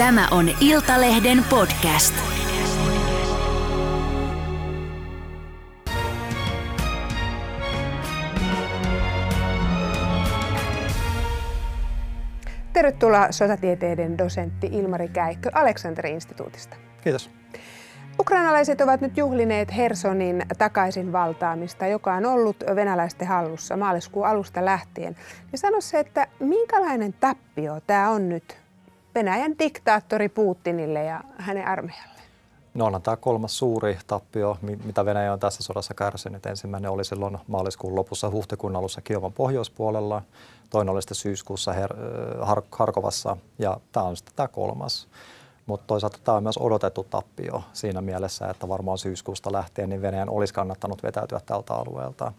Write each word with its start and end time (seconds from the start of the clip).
Tämä 0.00 0.28
on 0.30 0.48
Iltalehden 0.60 1.44
podcast. 1.50 2.14
Tervetuloa 12.72 13.32
sotatieteiden 13.32 14.18
dosentti 14.18 14.66
Ilmari 14.72 15.08
Käikkö 15.08 15.50
Aleksanteri-instituutista. 15.54 16.76
Kiitos. 17.04 17.30
Ukrainalaiset 18.20 18.80
ovat 18.80 19.00
nyt 19.00 19.16
juhlineet 19.16 19.76
Hersonin 19.76 20.42
takaisin 20.58 21.12
valtaamista, 21.12 21.86
joka 21.86 22.14
on 22.14 22.26
ollut 22.26 22.56
venäläisten 22.74 23.28
hallussa 23.28 23.76
maaliskuun 23.76 24.26
alusta 24.26 24.64
lähtien. 24.64 25.16
Ja 25.52 25.58
sano 25.58 25.80
se, 25.80 25.98
että 25.98 26.26
minkälainen 26.38 27.12
tappio 27.12 27.80
tämä 27.86 28.10
on 28.10 28.28
nyt 28.28 28.59
Venäjän 29.20 29.58
diktaattori 29.58 30.28
Putinille 30.28 31.04
ja 31.04 31.20
hänen 31.38 31.68
armeijalle? 31.68 32.20
No 32.74 32.86
onhan 32.86 33.02
tämä 33.02 33.16
kolmas 33.16 33.58
suuri 33.58 33.98
tappio, 34.06 34.58
mitä 34.84 35.04
Venäjä 35.04 35.32
on 35.32 35.40
tässä 35.40 35.62
sodassa 35.62 35.94
kärsinyt. 35.94 36.46
Ensimmäinen 36.46 36.90
oli 36.90 37.04
silloin 37.04 37.38
maaliskuun 37.46 37.96
lopussa 37.96 38.30
huhtikuun 38.30 38.76
alussa 38.76 39.00
Kiovan 39.00 39.32
pohjoispuolella, 39.32 40.22
toinen 40.70 40.92
oli 40.92 41.02
sitten 41.02 41.14
syyskuussa 41.14 41.72
Her- 41.72 41.96
Har- 42.40 42.62
Harkovassa 42.72 43.36
ja 43.58 43.80
tämä 43.92 44.06
on 44.06 44.16
sitten 44.16 44.34
tämä 44.36 44.48
kolmas. 44.48 45.08
Mutta 45.66 45.86
toisaalta 45.86 46.18
tämä 46.24 46.36
on 46.36 46.42
myös 46.42 46.58
odotettu 46.58 47.04
tappio 47.10 47.62
siinä 47.72 48.00
mielessä, 48.00 48.50
että 48.50 48.68
varmaan 48.68 48.98
syyskuusta 48.98 49.52
lähtien 49.52 49.88
niin 49.88 50.02
Venäjän 50.02 50.30
olisi 50.30 50.54
kannattanut 50.54 51.02
vetäytyä 51.02 51.40
tältä 51.46 51.74
alueelta. 51.74 52.32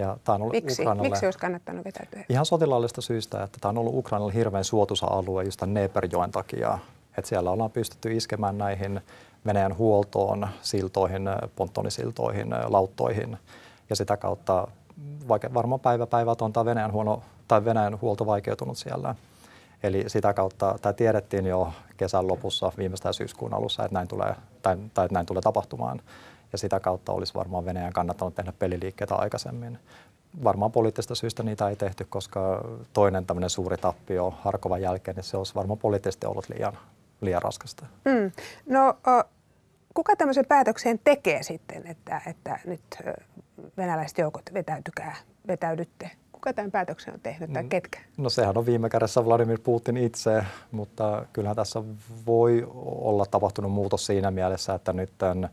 Ja 0.00 0.16
tämä 0.24 0.34
on 0.34 0.42
ollut 0.42 0.52
Miksi? 0.52 0.82
Ukrainalle, 0.82 1.08
Miksi 1.08 1.26
olisi 1.26 1.38
kannattanut 1.38 1.84
vetäytyä? 1.84 2.24
Ihan 2.28 2.46
sotilaallista 2.46 3.00
syystä, 3.00 3.42
että 3.42 3.58
tämä 3.60 3.70
on 3.70 3.78
ollut 3.78 3.94
Ukrainalle 3.94 4.34
hirveän 4.34 4.64
suotuisa 4.64 5.06
alue 5.06 5.44
just 5.44 5.60
tämän 5.60 5.74
Neperjoen 5.74 6.30
takia. 6.30 6.78
Että 7.18 7.28
siellä 7.28 7.50
ollaan 7.50 7.70
pystytty 7.70 8.16
iskemään 8.16 8.58
näihin 8.58 9.00
Venäjän 9.46 9.78
huoltoon, 9.78 10.48
siltoihin, 10.62 11.22
ponttonisiltoihin, 11.56 12.48
lauttoihin. 12.68 13.38
Ja 13.90 13.96
sitä 13.96 14.16
kautta 14.16 14.68
vaikka 15.28 15.54
varmaan 15.54 15.80
päivä 15.80 16.06
päivältä 16.06 16.44
on 16.44 16.52
tämä 16.52 16.64
Venäjän, 16.64 16.92
huono, 16.92 17.22
tai 17.48 17.64
Venäjän 17.64 18.00
huolto 18.00 18.26
vaikeutunut 18.26 18.78
siellä. 18.78 19.14
Eli 19.82 20.04
sitä 20.06 20.32
kautta, 20.32 20.78
tämä 20.82 20.92
tiedettiin 20.92 21.46
jo 21.46 21.72
kesän 21.96 22.28
lopussa, 22.28 22.72
viimeistään 22.78 23.14
syyskuun 23.14 23.54
alussa, 23.54 23.84
että 23.84 23.94
näin 23.94 24.08
tulee, 24.08 24.34
tai, 24.62 24.76
tai 24.94 25.04
että 25.04 25.14
näin 25.14 25.26
tulee 25.26 25.42
tapahtumaan. 25.42 26.00
Ja 26.52 26.58
sitä 26.58 26.80
kautta 26.80 27.12
olisi 27.12 27.34
varmaan 27.34 27.64
Venäjän 27.64 27.92
kannattanut 27.92 28.34
tehdä 28.34 28.52
peliliikkeitä 28.58 29.14
aikaisemmin. 29.14 29.78
Varmaan 30.44 30.72
poliittisesta 30.72 31.14
syystä 31.14 31.42
niitä 31.42 31.68
ei 31.68 31.76
tehty, 31.76 32.04
koska 32.04 32.64
toinen 32.92 33.26
tämmöinen 33.26 33.50
suuri 33.50 33.76
tappio 33.76 34.34
Harkovan 34.40 34.82
jälkeen, 34.82 35.14
niin 35.14 35.24
se 35.24 35.36
olisi 35.36 35.54
varmaan 35.54 35.78
poliittisesti 35.78 36.26
ollut 36.26 36.48
liian, 36.48 36.78
liian 37.20 37.42
raskasta. 37.42 37.86
Mm. 38.04 38.32
No, 38.66 38.96
kuka 39.94 40.16
tämmöisen 40.16 40.46
päätöksen 40.46 41.00
tekee 41.04 41.42
sitten, 41.42 41.86
että, 41.86 42.20
että 42.26 42.58
nyt 42.64 42.98
venäläiset 43.76 44.18
joukot 44.18 44.54
vetäytykää, 44.54 45.16
vetäydytte 45.48 46.10
Kuka 46.40 46.52
tämän 46.52 46.70
päätöksen 46.70 47.14
on 47.14 47.20
tehnyt 47.20 47.52
tai 47.52 47.62
mm. 47.62 47.68
ketkä? 47.68 48.00
No 48.16 48.30
sehän 48.30 48.58
on 48.58 48.66
viime 48.66 48.88
kädessä 48.88 49.24
Vladimir 49.24 49.58
Putin 49.62 49.96
itse, 49.96 50.44
mutta 50.70 51.26
kyllähän 51.32 51.56
tässä 51.56 51.82
voi 52.26 52.66
olla 52.84 53.26
tapahtunut 53.26 53.72
muutos 53.72 54.06
siinä 54.06 54.30
mielessä, 54.30 54.74
että 54.74 54.92
nyt 54.92 55.12
tämän 55.18 55.48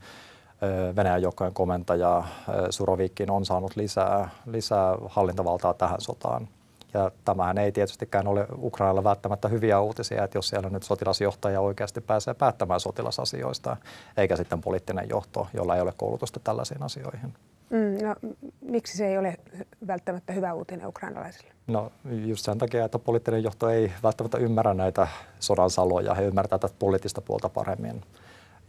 Venäjän 0.96 1.22
joukkojen 1.22 1.54
komentaja 1.54 2.24
Surovikin 2.70 3.32
on 3.32 3.46
saanut 3.46 3.76
lisää, 3.76 4.30
lisää 4.46 4.98
hallintavaltaa 5.06 5.74
tähän 5.74 6.02
sotaan. 6.02 6.48
Ja 6.94 7.12
tämähän 7.26 7.58
ei 7.58 7.72
tietystikään 7.72 8.28
ole 8.28 8.48
Ukrainalla 8.58 9.04
välttämättä 9.04 9.48
hyviä 9.48 9.80
uutisia, 9.80 10.24
että 10.24 10.38
jos 10.38 10.50
siellä 10.50 10.70
nyt 10.70 10.84
sotilasjohtaja 10.84 11.62
oikeasti 11.62 12.02
pääsee 12.02 12.34
päättämään 12.34 12.80
sotilasasioista, 12.80 13.78
eikä 14.18 14.36
sitten 14.36 14.62
poliittinen 14.62 15.10
johto, 15.10 15.48
jolla 15.54 15.76
ei 15.76 15.82
ole 15.82 15.94
koulutusta 15.98 16.40
tällaisiin 16.44 16.84
asioihin. 16.84 17.34
Mm, 17.70 18.08
no, 18.08 18.16
miksi 18.62 18.98
se 18.98 19.08
ei 19.08 19.18
ole 19.18 19.38
välttämättä 19.88 20.34
hyvä 20.34 20.54
uutinen 20.54 20.88
ukrainalaisille? 20.88 21.52
No 21.68 21.92
just 22.26 22.46
sen 22.46 22.58
takia, 22.58 22.86
että 22.86 23.00
poliittinen 23.00 23.44
johto 23.44 23.70
ei 23.70 23.92
välttämättä 24.04 24.38
ymmärrä 24.38 24.74
näitä 24.74 25.08
sodan 25.40 25.70
saloja. 25.70 26.14
He 26.14 26.24
ymmärtävät 26.24 26.62
tätä 26.62 26.74
poliittista 26.80 27.22
puolta 27.22 27.50
paremmin. 27.50 28.02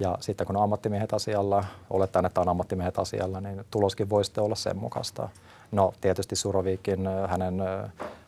Ja 0.01 0.19
sitten 0.21 0.47
kun 0.47 0.57
on 0.57 0.63
ammattimiehet 0.63 1.13
asialla, 1.13 1.65
olettaen, 1.91 2.25
että 2.27 2.41
on 2.41 2.49
ammattimiehet 2.49 2.99
asialla, 2.99 3.41
niin 3.41 3.65
tuloskin 3.71 4.11
voi 4.11 4.25
sitten 4.25 4.45
olla 4.45 4.55
sen 4.55 4.77
mukaista. 4.77 5.29
No 5.73 5.93
tietysti 6.01 6.37
Surovikin, 6.37 7.09
hänen, 7.27 7.63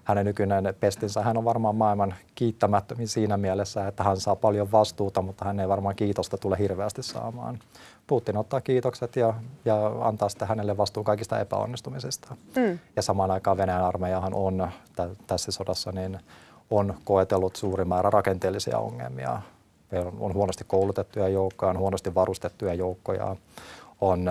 hänen 0.04 0.26
nykyinen 0.26 0.75
pestinsä, 0.80 1.22
hän 1.22 1.36
on 1.36 1.44
varmaan 1.44 1.76
maailman 1.76 2.14
kiittämättömin 2.34 3.09
siinä 3.09 3.36
mielessä, 3.36 3.86
että 3.86 4.04
hän 4.04 4.16
saa 4.16 4.36
paljon 4.36 4.72
vastuuta, 4.72 5.22
mutta 5.22 5.44
hän 5.44 5.60
ei 5.60 5.69
varmaan 5.69 5.97
kiitosta 5.97 6.38
tule 6.38 6.59
hirveästi 6.59 7.03
saamaan. 7.03 7.59
Putin 8.06 8.36
ottaa 8.36 8.60
kiitokset 8.60 9.16
ja, 9.16 9.34
ja 9.64 9.86
antaa 10.00 10.28
sitten 10.28 10.48
hänelle 10.48 10.76
vastuun 10.76 11.04
kaikista 11.04 11.41
epäonnistumisista. 11.41 12.36
Mm. 12.56 12.78
Ja 12.97 13.03
samaan 13.03 13.30
aikaan 13.30 13.56
Venäjän 13.56 13.84
armeijahan 13.84 14.34
on 14.34 14.69
tä, 14.97 15.09
tässä 15.26 15.53
sodassa 15.53 15.92
niin 15.92 16.19
on 16.70 16.94
koetellut 17.04 17.56
suuri 17.56 17.84
määrä 17.84 18.10
rakenteellisia 18.10 18.78
ongelmia. 18.78 19.42
Meillä 19.90 20.12
on 20.20 20.34
huonosti 20.34 20.64
koulutettuja 20.64 21.28
joukkoja, 21.28 21.70
on 21.70 21.78
huonosti 21.78 22.14
varustettuja 22.14 22.74
joukkoja, 22.74 23.36
on 24.00 24.30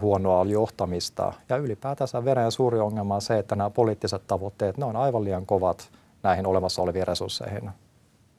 huonoa 0.00 0.44
johtamista 0.44 1.32
ja 1.48 1.56
ylipäätänsä 1.56 2.24
Venäjän 2.24 2.52
suuri 2.52 2.80
ongelma 2.80 3.14
on 3.14 3.22
se, 3.22 3.38
että 3.38 3.56
nämä 3.56 3.70
poliittiset 3.70 4.22
tavoitteet, 4.26 4.78
ne 4.78 4.84
on 4.84 4.96
aivan 4.96 5.24
liian 5.24 5.46
kovat 5.46 5.90
näihin 6.22 6.46
olemassa 6.46 6.82
oleviin 6.82 7.06
resursseihin 7.06 7.70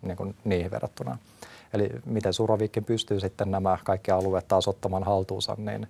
niin 0.01 0.17
kuin 0.17 0.35
niihin 0.43 0.71
verrattuna. 0.71 1.17
Eli 1.73 1.89
miten 2.05 2.33
Surovikin 2.33 2.83
pystyy 2.83 3.19
sitten 3.19 3.51
nämä 3.51 3.77
kaikki 3.83 4.11
alueet 4.11 4.47
taas 4.47 4.67
ottamaan 4.67 5.03
haltuunsa, 5.03 5.55
niin 5.57 5.87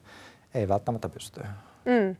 ei 0.53 0.67
välttämättä 0.67 1.09
pysty. 1.09 1.41
Mm. 1.85 2.15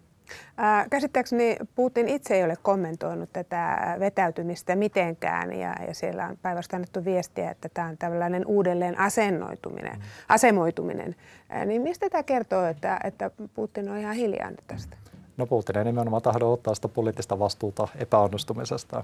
Äh, 0.59 0.89
käsittääkseni 0.89 1.57
Putin 1.75 2.09
itse 2.09 2.35
ei 2.35 2.43
ole 2.43 2.55
kommentoinut 2.61 3.29
tätä 3.33 3.95
vetäytymistä 3.99 4.75
mitenkään 4.75 5.53
ja, 5.53 5.75
ja 5.87 5.93
siellä 5.93 6.27
on 6.27 6.37
päivästä 6.41 6.75
annettu 6.75 7.05
viestiä, 7.05 7.51
että 7.51 7.69
tämä 7.73 7.87
on 7.87 7.97
tällainen 7.97 8.45
uudelleen 8.45 8.99
asennoituminen, 8.99 9.95
mm. 9.95 10.01
asemoituminen. 10.29 11.15
Äh, 11.55 11.65
niin 11.65 11.81
mistä 11.81 12.09
tämä 12.09 12.23
kertoo, 12.23 12.65
että, 12.65 12.99
että 13.03 13.31
Putin 13.53 13.89
on 13.89 13.97
ihan 13.97 14.15
hiljaa 14.15 14.51
tästä? 14.67 14.97
No 15.37 15.45
Putin 15.45 15.77
ei 15.77 15.83
nimenomaan 15.83 16.21
tahdo 16.21 16.51
ottaa 16.51 16.75
sitä 16.75 16.87
poliittista 16.87 17.39
vastuuta 17.39 17.87
epäonnistumisesta. 17.95 19.03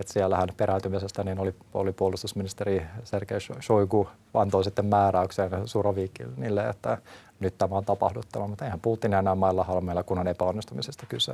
Et 0.00 0.08
siellähän 0.08 0.48
peräytymisestä 0.56 1.24
niin 1.24 1.38
oli, 1.38 1.54
oli 1.74 1.92
puolustusministeri 1.92 2.86
Sergei 3.04 3.38
Shoigu 3.40 4.08
antoi 4.34 4.64
sitten 4.64 4.86
määräyksen 4.86 5.50
Surovikinille, 5.64 6.68
että 6.68 6.98
nyt 7.44 7.58
tämä 7.58 7.76
on 7.76 7.84
tapahduttava, 7.84 8.48
mutta 8.48 8.64
eihän 8.64 8.80
Putin 8.80 9.14
enää 9.14 9.34
mailla 9.34 9.64
halmeilla, 9.64 10.02
kun 10.02 10.18
on 10.18 10.28
epäonnistumisesta 10.28 11.06
kyse. 11.08 11.32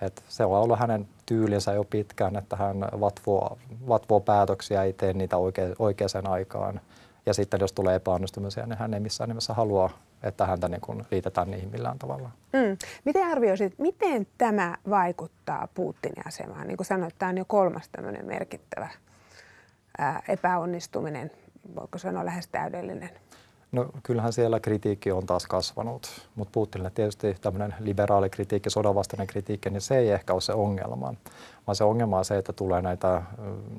Et 0.00 0.22
se 0.28 0.44
on 0.44 0.60
ollut 0.60 0.78
hänen 0.78 1.08
tyylinsä 1.26 1.72
jo 1.72 1.84
pitkään, 1.84 2.36
että 2.36 2.56
hän 2.56 2.76
vatvoo, 2.80 3.58
vatvoo 3.88 4.20
päätöksiä, 4.20 4.82
ei 4.82 4.92
tee 4.92 5.12
niitä 5.12 5.36
oike, 5.36 5.74
oikeaan 5.78 6.28
aikaan. 6.28 6.80
Ja 7.26 7.34
sitten 7.34 7.60
jos 7.60 7.72
tulee 7.72 7.94
epäonnistumisia, 7.94 8.66
niin 8.66 8.78
hän 8.78 8.94
ei 8.94 9.00
missään 9.00 9.28
nimessä 9.28 9.54
halua, 9.54 9.90
että 10.22 10.46
häntä 10.46 10.68
niin 10.68 10.80
kuin 10.80 11.06
liitetään 11.10 11.50
niihin 11.50 11.70
millään 11.70 11.98
tavalla. 11.98 12.30
Mm. 12.52 12.76
Miten 13.04 13.26
arvioisit, 13.26 13.74
miten 13.78 14.26
tämä 14.38 14.76
vaikuttaa 14.90 15.68
Putinin 15.74 16.26
asemaan? 16.26 16.66
Niin 16.66 16.76
kuin 16.76 16.86
sanoit, 16.86 17.14
tämä 17.18 17.30
on 17.30 17.38
jo 17.38 17.44
kolmas 17.44 17.88
tämmöinen 17.88 18.26
merkittävä 18.26 18.88
ää, 19.98 20.22
epäonnistuminen, 20.28 21.30
voiko 21.76 21.98
sanoa 21.98 22.24
lähes 22.24 22.48
täydellinen. 22.48 23.10
No 23.72 23.86
kyllähän 24.02 24.32
siellä 24.32 24.60
kritiikki 24.60 25.12
on 25.12 25.26
taas 25.26 25.46
kasvanut, 25.46 26.28
mutta 26.34 26.52
Putinille 26.52 26.90
tietysti 26.90 27.34
tämmöinen 27.40 27.74
liberaali 27.80 28.30
kritiikki, 28.30 28.70
sodanvastainen 28.70 29.26
kritiikki, 29.26 29.70
niin 29.70 29.80
se 29.80 29.98
ei 29.98 30.10
ehkä 30.10 30.32
ole 30.32 30.40
se 30.40 30.52
ongelma, 30.52 31.14
vaan 31.66 31.76
se 31.76 31.84
ongelma 31.84 32.18
on 32.18 32.24
se, 32.24 32.38
että 32.38 32.52
tulee 32.52 32.82
näitä 32.82 33.22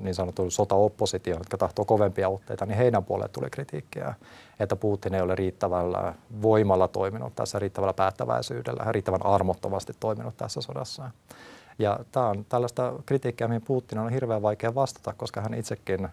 niin 0.00 0.14
sanottuja 0.14 0.50
sota-oppositio, 0.50 1.36
jotka 1.36 1.58
tahtoo 1.58 1.84
kovempia 1.84 2.28
otteita, 2.28 2.66
niin 2.66 2.76
heidän 2.76 3.04
puolelle 3.04 3.28
tulee 3.28 3.50
kritiikkiä, 3.50 4.14
että 4.60 4.76
Putin 4.76 5.14
ei 5.14 5.20
ole 5.20 5.34
riittävällä 5.34 6.14
voimalla 6.42 6.88
toiminut 6.88 7.34
tässä, 7.34 7.58
riittävällä 7.58 7.94
päättäväisyydellä, 7.94 8.92
riittävän 8.92 9.26
armottomasti 9.26 9.92
toiminut 10.00 10.36
tässä 10.36 10.60
sodassa. 10.60 11.10
Ja 11.78 12.00
tämä 12.12 12.28
on 12.28 12.44
tällaista 12.48 12.92
kritiikkiä, 13.06 13.48
mihin 13.48 13.62
Putin 13.62 13.98
on 13.98 14.12
hirveän 14.12 14.42
vaikea 14.42 14.74
vastata, 14.74 15.12
koska 15.16 15.40
hän 15.40 15.54
itsekin 15.54 16.08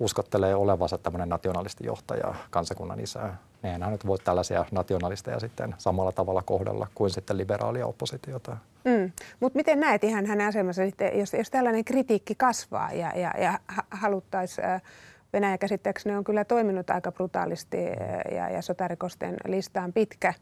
uskottelee 0.00 0.54
olevansa 0.54 0.98
tämmöinen 0.98 1.28
nationalistijohtaja, 1.28 2.34
kansakunnan 2.50 3.00
isä, 3.00 3.34
niin 3.62 3.82
hän 3.82 3.92
nyt 3.92 4.06
voi 4.06 4.18
tällaisia 4.18 4.64
nationalisteja 4.72 5.40
sitten 5.40 5.74
samalla 5.78 6.12
tavalla 6.12 6.42
kohdella 6.42 6.86
kuin 6.94 7.10
sitten 7.10 7.36
liberaalia 7.38 7.86
oppositiota. 7.86 8.56
Mm. 8.84 9.12
Mutta 9.40 9.56
miten 9.56 9.80
näet 9.80 10.04
ihan 10.04 10.26
hänen 10.26 10.46
asemansa 10.46 10.84
sitten, 10.84 11.18
jos, 11.18 11.32
jos 11.32 11.50
tällainen 11.50 11.84
kritiikki 11.84 12.34
kasvaa 12.34 12.92
ja, 12.92 13.12
ja, 13.18 13.32
ja 13.38 13.58
haluttaisiin, 13.90 14.66
Venäjä 15.32 15.58
käsittääkseni 15.58 16.16
on 16.16 16.24
kyllä 16.24 16.44
toiminut 16.44 16.90
aika 16.90 17.12
brutaalisti 17.12 17.76
ja, 18.36 18.50
ja 18.50 18.62
sotarikosten 18.62 19.36
lista 19.46 19.82
on 19.82 19.92
pitkä, 19.92 20.34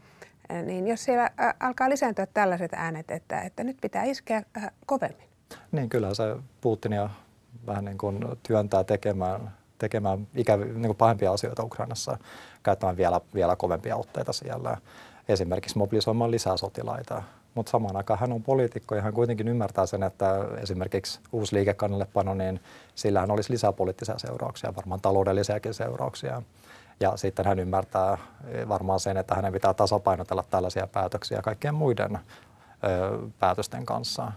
niin 0.63 0.89
jos 0.89 1.05
siellä 1.05 1.31
alkaa 1.61 1.91
lisääntyä 1.91 2.27
tällaiset 2.27 2.73
äänet, 2.75 3.11
että, 3.11 3.41
että 3.41 3.65
nyt 3.65 3.77
pitää 3.81 4.05
iskeä 4.05 4.43
kovemmin. 4.87 5.29
Niin 5.73 5.89
kyllä 5.89 6.15
se 6.15 6.37
Putin 6.61 6.93
ja 6.93 7.11
vähän 7.67 7.85
niin 7.85 7.99
kuin 7.99 8.25
työntää 8.43 8.85
tekemään 8.85 9.53
tekemään 9.79 10.27
ikäviä, 10.35 10.67
niin 10.67 10.87
kuin 10.87 10.97
pahempia 10.97 11.33
asioita 11.33 11.65
Ukrainassa, 11.65 12.19
käyttämään 12.63 12.97
vielä, 12.97 13.21
vielä 13.35 13.57
kovempia 13.57 13.97
otteita 13.97 14.33
siellä, 14.33 14.77
esimerkiksi 15.29 15.79
mobilisoimaan 15.79 16.31
lisää 16.31 16.57
sotilaita. 16.57 17.23
Mutta 17.55 17.71
samaan 17.71 17.97
aikaan 17.97 18.21
hän 18.21 18.33
on 18.33 18.43
poliitikko 18.43 18.95
ja 18.95 19.03
hän 19.03 19.13
kuitenkin 19.13 19.49
ymmärtää 19.49 19.87
sen, 19.87 20.03
että 20.03 20.45
esimerkiksi 20.63 21.21
uusi 21.33 21.57
liikekannallepano, 21.57 22.35
niin 22.35 22.61
sillähän 22.95 23.31
olisi 23.31 23.53
lisää 23.53 23.73
poliittisia 23.73 24.19
seurauksia, 24.19 24.77
varmaan 24.77 25.01
taloudellisiakin 25.01 25.75
seurauksia. 25.75 26.43
Ja 27.01 27.17
sitten 27.17 27.47
hän 27.47 27.59
ymmärtää 27.59 28.19
varmaan 28.69 29.01
sen, 29.01 29.17
että 29.17 29.35
hänen 29.35 29.53
pitää 29.53 29.75
tasapainotella 29.75 30.45
tällaisia 30.51 30.87
päätöksiä 30.87 31.43
kaikkien 31.43 31.75
muiden 31.75 32.19
ö, 32.85 33.19
päätösten 33.39 33.87
kanssa. 33.87 34.33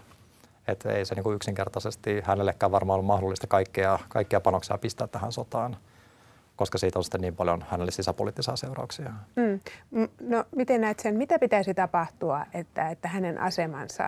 Että 0.68 0.92
ei 0.92 1.04
se 1.04 1.14
niin 1.14 1.24
kuin 1.24 1.36
yksinkertaisesti 1.36 2.20
hänellekään 2.24 2.72
varmaan 2.72 2.98
ole 2.98 3.06
mahdollista 3.06 3.46
kaikkea, 3.46 3.98
kaikkia 4.08 4.40
panoksia 4.40 4.78
pistää 4.78 5.06
tähän 5.06 5.32
sotaan, 5.32 5.76
koska 6.56 6.78
siitä 6.78 6.98
on 6.98 7.04
sitten 7.04 7.20
niin 7.20 7.36
paljon 7.36 7.64
hänelle 7.68 7.90
sisäpoliittisia 7.90 8.56
seurauksia. 8.56 9.12
Mm. 9.36 9.60
No 10.20 10.44
miten 10.56 10.80
näet 10.80 10.98
sen, 11.00 11.16
mitä 11.16 11.38
pitäisi 11.38 11.74
tapahtua, 11.74 12.46
että, 12.54 12.88
että 12.88 13.08
hänen 13.08 13.40
asemansa 13.40 14.04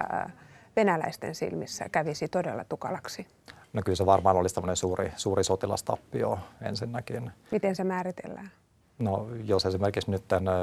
venäläisten 0.76 1.34
silmissä 1.34 1.88
kävisi 1.88 2.28
todella 2.28 2.64
tukalaksi? 2.64 3.26
No 3.72 3.82
kyllä 3.84 3.96
se 3.96 4.06
varmaan 4.06 4.36
olisi 4.36 4.54
tämmöinen 4.54 4.76
suuri, 4.76 5.12
suuri 5.16 5.44
sotilastappio 5.44 6.38
ensinnäkin. 6.62 7.30
Miten 7.50 7.76
se 7.76 7.84
määritellään? 7.84 8.50
No 8.98 9.28
jos 9.44 9.66
esimerkiksi 9.66 10.10
nyt 10.10 10.28
tämän, 10.28 10.54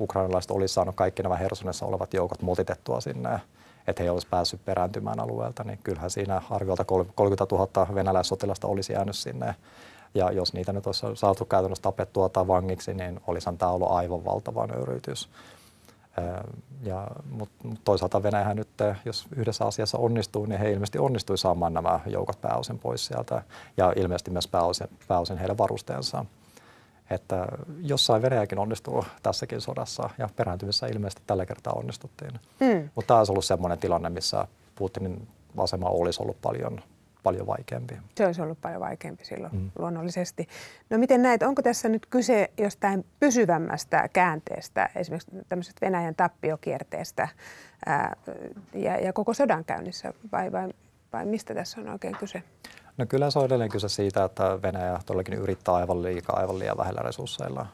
ukrainalaiset 0.00 0.50
olisi 0.50 0.74
saanut 0.74 0.94
kaikki 0.94 1.22
nämä 1.22 1.36
Hersonessa 1.36 1.86
olevat 1.86 2.14
joukot 2.14 2.42
multitettua 2.42 3.00
sinne, 3.00 3.40
että 3.86 4.02
he 4.02 4.10
olisivat 4.10 4.30
päässyt 4.30 4.64
perääntymään 4.64 5.20
alueelta, 5.20 5.64
niin 5.64 5.78
kyllähän 5.82 6.10
siinä 6.10 6.42
arviolta 6.50 6.84
30 6.84 7.46
000 7.52 7.94
venäläissotilasta 7.94 8.68
olisi 8.68 8.92
jäänyt 8.92 9.16
sinne. 9.16 9.54
Ja 10.14 10.32
jos 10.32 10.52
niitä 10.52 10.72
nyt 10.72 10.86
olisi 10.86 11.06
saatu 11.14 11.44
käytännössä 11.44 11.82
tapettua 11.82 12.28
tai 12.28 12.46
vangiksi, 12.46 12.94
niin 12.94 13.20
olisihan 13.26 13.58
tämä 13.58 13.72
ollut 13.72 13.90
aivan 13.90 14.24
valtava 14.24 14.66
nöyryytys. 14.66 15.28
Ja, 16.82 17.06
mutta 17.30 17.68
toisaalta 17.84 18.22
Venäjähän 18.22 18.56
nyt, 18.56 18.68
jos 19.04 19.26
yhdessä 19.36 19.64
asiassa 19.64 19.98
onnistuu, 19.98 20.46
niin 20.46 20.60
he 20.60 20.70
ilmeisesti 20.70 20.98
onnistui 20.98 21.38
saamaan 21.38 21.74
nämä 21.74 22.00
joukot 22.06 22.40
pääosin 22.40 22.78
pois 22.78 23.06
sieltä 23.06 23.42
ja 23.76 23.92
ilmeisesti 23.96 24.30
myös 24.30 24.48
pääosin, 24.48 24.88
pääosin 25.08 25.38
heidän 25.38 25.58
varusteensa. 25.58 26.24
Että 27.10 27.46
jossain 27.82 28.22
Venäjäkin 28.22 28.58
onnistuu 28.58 29.04
tässäkin 29.22 29.60
sodassa 29.60 30.10
ja 30.18 30.28
perääntymisessä 30.36 30.86
ilmeisesti 30.86 31.22
tällä 31.26 31.46
kertaa 31.46 31.72
onnistuttiin. 31.72 32.32
Mm. 32.60 32.90
Mutta 32.94 33.06
tämä 33.06 33.18
olisi 33.18 33.32
ollut 33.32 33.44
sellainen 33.44 33.78
tilanne, 33.78 34.10
missä 34.10 34.46
Putinin 34.74 35.28
asema 35.58 35.88
olisi 35.88 36.22
ollut 36.22 36.40
paljon 36.42 36.80
paljon 37.24 37.46
vaikeampi. 37.46 37.96
Se 38.14 38.26
olisi 38.26 38.42
ollut 38.42 38.60
paljon 38.60 38.80
vaikeampi 38.80 39.24
silloin 39.24 39.54
mm. 39.54 39.70
luonnollisesti. 39.78 40.48
No 40.90 40.98
miten 40.98 41.22
näet, 41.22 41.42
onko 41.42 41.62
tässä 41.62 41.88
nyt 41.88 42.06
kyse 42.06 42.50
jostain 42.58 43.04
pysyvämmästä 43.20 44.08
käänteestä, 44.12 44.90
esimerkiksi 44.94 45.30
tämmöisestä 45.48 45.86
Venäjän 45.86 46.14
tappiokierteestä 46.14 47.28
ää, 47.86 48.16
ja, 48.74 48.96
ja 49.00 49.12
koko 49.12 49.34
sodan 49.34 49.64
käynnissä 49.64 50.12
vai, 50.32 50.52
vai, 50.52 50.68
vai 51.12 51.26
mistä 51.26 51.54
tässä 51.54 51.80
on 51.80 51.88
oikein 51.88 52.16
kyse? 52.16 52.42
No 52.96 53.06
kyllä 53.06 53.30
se 53.30 53.38
on 53.38 53.44
edelleen 53.44 53.70
kyse 53.70 53.88
siitä, 53.88 54.24
että 54.24 54.62
Venäjä 54.62 55.00
todellakin 55.06 55.34
yrittää 55.34 55.74
aivan 55.74 56.02
liikaa, 56.02 56.36
aivan 56.36 56.58
liian 56.58 56.76
vähillä 56.76 57.00
resursseilla. 57.02 57.66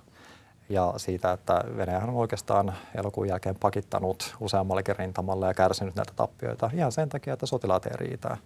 Ja 0.68 0.94
siitä, 0.96 1.32
että 1.32 1.64
Venäjä 1.76 1.98
on 1.98 2.10
oikeastaan 2.10 2.74
elokuun 2.94 3.28
jälkeen 3.28 3.56
pakittanut 3.60 4.34
useammallakin 4.40 4.96
rintamalla 4.96 5.46
ja 5.46 5.54
kärsinyt 5.54 5.96
näitä 5.96 6.12
tappioita 6.16 6.70
ihan 6.74 6.92
sen 6.92 7.08
takia, 7.08 7.32
että 7.32 7.46
sotilaat 7.46 7.86
ei 7.86 7.96
riitä. 7.96 8.36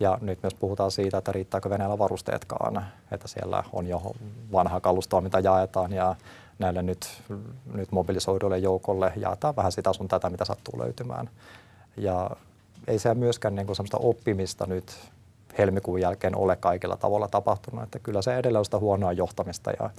Ja 0.00 0.18
nyt 0.20 0.42
myös 0.42 0.54
puhutaan 0.54 0.90
siitä, 0.90 1.18
että 1.18 1.32
riittääkö 1.32 1.70
Venäjällä 1.70 1.98
varusteetkaan, 1.98 2.86
että 3.12 3.28
siellä 3.28 3.64
on 3.72 3.86
jo 3.86 4.02
vanha 4.52 4.80
kalustoa, 4.80 5.20
mitä 5.20 5.38
jaetaan 5.38 5.92
ja 5.92 6.16
näille 6.58 6.82
nyt, 6.82 7.22
nyt 7.74 7.92
mobilisoiduille 7.92 8.58
joukolle 8.58 9.12
jaetaan 9.16 9.56
vähän 9.56 9.72
sitä 9.72 9.92
sun 9.92 10.08
tätä, 10.08 10.30
mitä 10.30 10.44
sattuu 10.44 10.78
löytymään. 10.78 11.30
Ja 11.96 12.30
ei 12.86 12.98
se 12.98 13.14
myöskään 13.14 13.54
niin 13.54 13.66
kuin 13.66 13.76
sellaista 13.76 13.98
oppimista 14.00 14.66
nyt 14.66 14.96
helmikuun 15.58 16.00
jälkeen 16.00 16.36
ole 16.36 16.56
kaikilla 16.56 16.96
tavalla 16.96 17.28
tapahtunut, 17.28 17.82
että 17.82 17.98
kyllä 17.98 18.22
se 18.22 18.36
edelleen 18.36 18.58
on 18.58 18.64
sitä 18.64 18.78
huonoa 18.78 19.12
johtamista 19.12 19.70
ja 19.70 19.90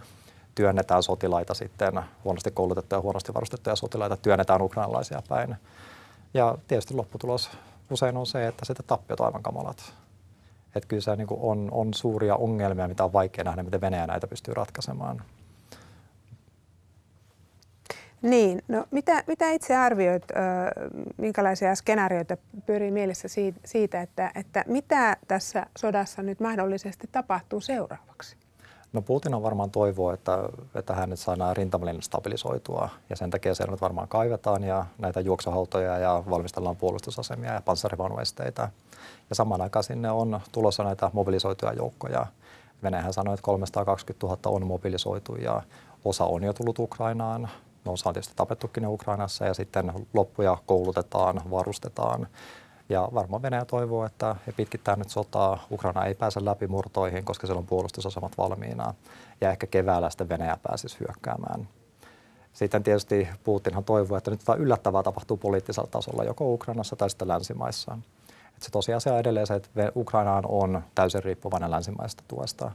työnnetään 0.56 1.04
sotilaita 1.04 1.54
sitten, 1.54 2.02
huonosti 2.24 2.52
koulutettuja 2.52 2.98
ja 2.98 3.02
huonosti 3.02 3.34
varustettuja 3.34 3.76
sotilaita, 3.76 4.18
työnnetään 4.18 4.62
ukrainalaisia 4.62 5.22
päin. 5.30 5.56
Ja 6.34 6.58
tietysti 6.68 6.94
lopputulos 6.94 7.50
usein 7.92 8.18
on 8.18 8.26
se, 8.26 8.48
että 8.48 8.66
sitten 8.66 8.86
tappiot 8.88 9.22
aivan 9.22 9.44
kamalat. 9.44 9.94
Että 10.76 10.88
kyllä 10.88 11.02
se 11.02 11.16
niin 11.16 11.28
on, 11.32 11.70
on 11.72 11.94
suuria 11.94 12.36
ongelmia, 12.36 12.88
mitä 12.88 13.04
on 13.04 13.14
vaikea 13.14 13.44
nähdä, 13.44 13.64
miten 13.64 13.82
Venäjä 13.82 14.08
näitä 14.08 14.28
pystyy 14.28 14.54
ratkaisemaan. 14.54 15.22
Niin, 18.22 18.62
no 18.68 18.86
mitä, 18.92 19.24
mitä 19.28 19.52
itse 19.52 19.76
arvioit, 19.76 20.24
minkälaisia 21.18 21.76
skenaarioita 21.76 22.38
pyörii 22.66 22.92
mielessä 22.92 23.28
siitä, 23.66 24.02
että, 24.02 24.32
että 24.36 24.64
mitä 24.68 25.18
tässä 25.28 25.66
sodassa 25.78 26.22
nyt 26.22 26.40
mahdollisesti 26.40 27.10
tapahtuu 27.12 27.62
seuraavaksi? 27.62 28.36
No 28.94 29.02
Putin 29.02 29.34
on 29.34 29.44
varmaan 29.44 29.72
toivoo, 29.72 30.14
että, 30.14 30.38
että 30.76 30.94
hänet 30.94 31.20
saa 31.20 31.36
nämä 31.36 31.54
rintamalin 31.54 32.02
stabilisoitua 32.02 32.90
ja 33.10 33.16
sen 33.16 33.30
takia 33.30 33.56
siellä 33.56 33.72
nyt 33.72 33.82
varmaan 33.82 34.08
kaivetaan 34.08 34.64
ja 34.64 34.86
näitä 34.98 35.20
juoksuhautoja 35.20 35.98
ja 35.98 36.24
valmistellaan 36.30 36.76
puolustusasemia 36.76 37.54
ja 37.54 37.62
panssarivaunuesteitä. 37.62 38.70
Ja 39.30 39.36
samaan 39.36 39.62
aikaan 39.62 39.84
sinne 39.84 40.12
on 40.12 40.42
tulossa 40.52 40.84
näitä 40.84 41.12
mobilisoituja 41.14 41.74
joukkoja. 41.74 42.26
Venäjähän 42.84 43.14
sanoi, 43.14 43.34
että 43.34 43.44
320 43.44 44.28
000 44.28 44.40
on 44.46 44.68
mobilisoitu 44.68 45.36
ja 45.36 45.62
osa 46.06 46.26
on 46.26 46.44
jo 46.44 46.54
tullut 46.54 46.80
Ukrainaan. 46.80 47.50
Osa 47.86 48.10
on 48.10 48.14
tietysti 48.14 48.34
tapettukin 48.36 48.88
Ukrainassa 48.88 49.46
ja 49.46 49.54
sitten 49.54 49.94
loppuja 50.14 50.58
koulutetaan, 50.66 51.42
varustetaan 51.52 52.28
ja 52.90 53.10
varmaan 53.14 53.42
Venäjä 53.42 53.66
toivoo, 53.66 54.06
että 54.06 54.36
he 54.48 54.52
pitkittää 54.52 54.96
nyt 54.96 55.10
sotaa. 55.10 55.64
Ukraina 55.72 56.06
ei 56.06 56.16
pääse 56.16 56.46
läpi 56.46 56.68
murtoihin, 56.68 57.26
koska 57.26 57.48
siellä 57.48 57.60
on 57.60 57.68
puolustusasemat 57.68 58.38
valmiina. 58.38 58.94
Ja 59.42 59.52
ehkä 59.52 59.68
keväällä 59.68 60.10
sitten 60.10 60.30
Venäjä 60.30 60.58
pääsisi 60.64 61.00
hyökkäämään. 61.00 61.68
Sitten 62.54 62.84
tietysti 62.84 63.28
Putinhan 63.44 63.84
toivoo, 63.84 64.18
että 64.18 64.32
nyt 64.32 64.40
jotain 64.40 64.62
yllättävää 64.62 65.04
tapahtuu 65.04 65.38
poliittisella 65.38 65.90
tasolla, 65.92 66.24
joko 66.24 66.54
Ukrainassa 66.54 66.96
tai 66.96 67.10
sitten 67.10 67.28
länsimaissa. 67.28 67.98
Et 68.56 68.64
se 68.64 68.72
tosiasia 68.72 69.14
on 69.14 69.20
edelleen 69.20 69.48
se, 69.48 69.54
että 69.54 69.92
Ukrainaan 69.96 70.44
on 70.48 70.84
täysin 70.96 71.24
riippuvainen 71.24 71.72
länsimaista 71.72 72.24
tuesta. 72.28 72.72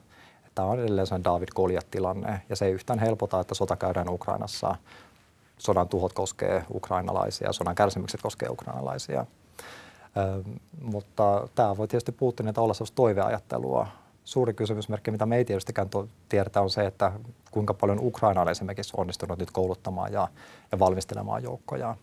Tämä 0.55 0.69
on 0.69 0.79
edelleen 0.81 1.06
sellainen 1.06 1.25
David 1.25 1.49
Goliat-tilanne, 1.55 2.41
ja 2.49 2.56
se 2.56 2.65
ei 2.65 2.73
yhtään 2.73 2.99
helpota, 2.99 3.41
että 3.41 3.55
sota 3.55 3.77
käydään 3.77 4.08
Ukrainassa. 4.08 4.77
Sodan 5.58 5.89
tuhot 5.89 6.13
koskee 6.13 6.65
ukrainalaisia, 6.70 7.53
sodan 7.53 7.75
kärsimykset 7.75 8.23
koskee 8.23 8.49
ukrainalaisia 8.49 9.27
mutta 10.82 11.49
tämä 11.55 11.77
voi 11.77 11.89
tietysti 11.89 12.13
Putininta 12.13 12.61
olla 12.61 12.75
sellaista 12.75 12.94
toiveajattelua. 12.94 13.87
Suuri 14.25 14.55
kysymysmerkki, 14.55 15.11
mitä 15.11 15.27
me 15.27 15.37
ei 15.37 15.44
tietystikään 15.44 15.89
tiedetä, 16.29 16.61
on 16.61 16.70
se, 16.70 16.87
että 16.87 17.13
kuinka 17.51 17.75
paljon 17.75 17.99
Ukraina 18.03 18.41
on 18.41 18.49
esimerkiksi 18.49 18.94
onnistunut 18.96 19.39
nyt 19.39 19.51
kouluttamaan 19.51 20.13
ja, 20.13 20.29
ja 20.73 20.79
valmistelemaan 20.79 21.43
joukkoja. 21.43 21.96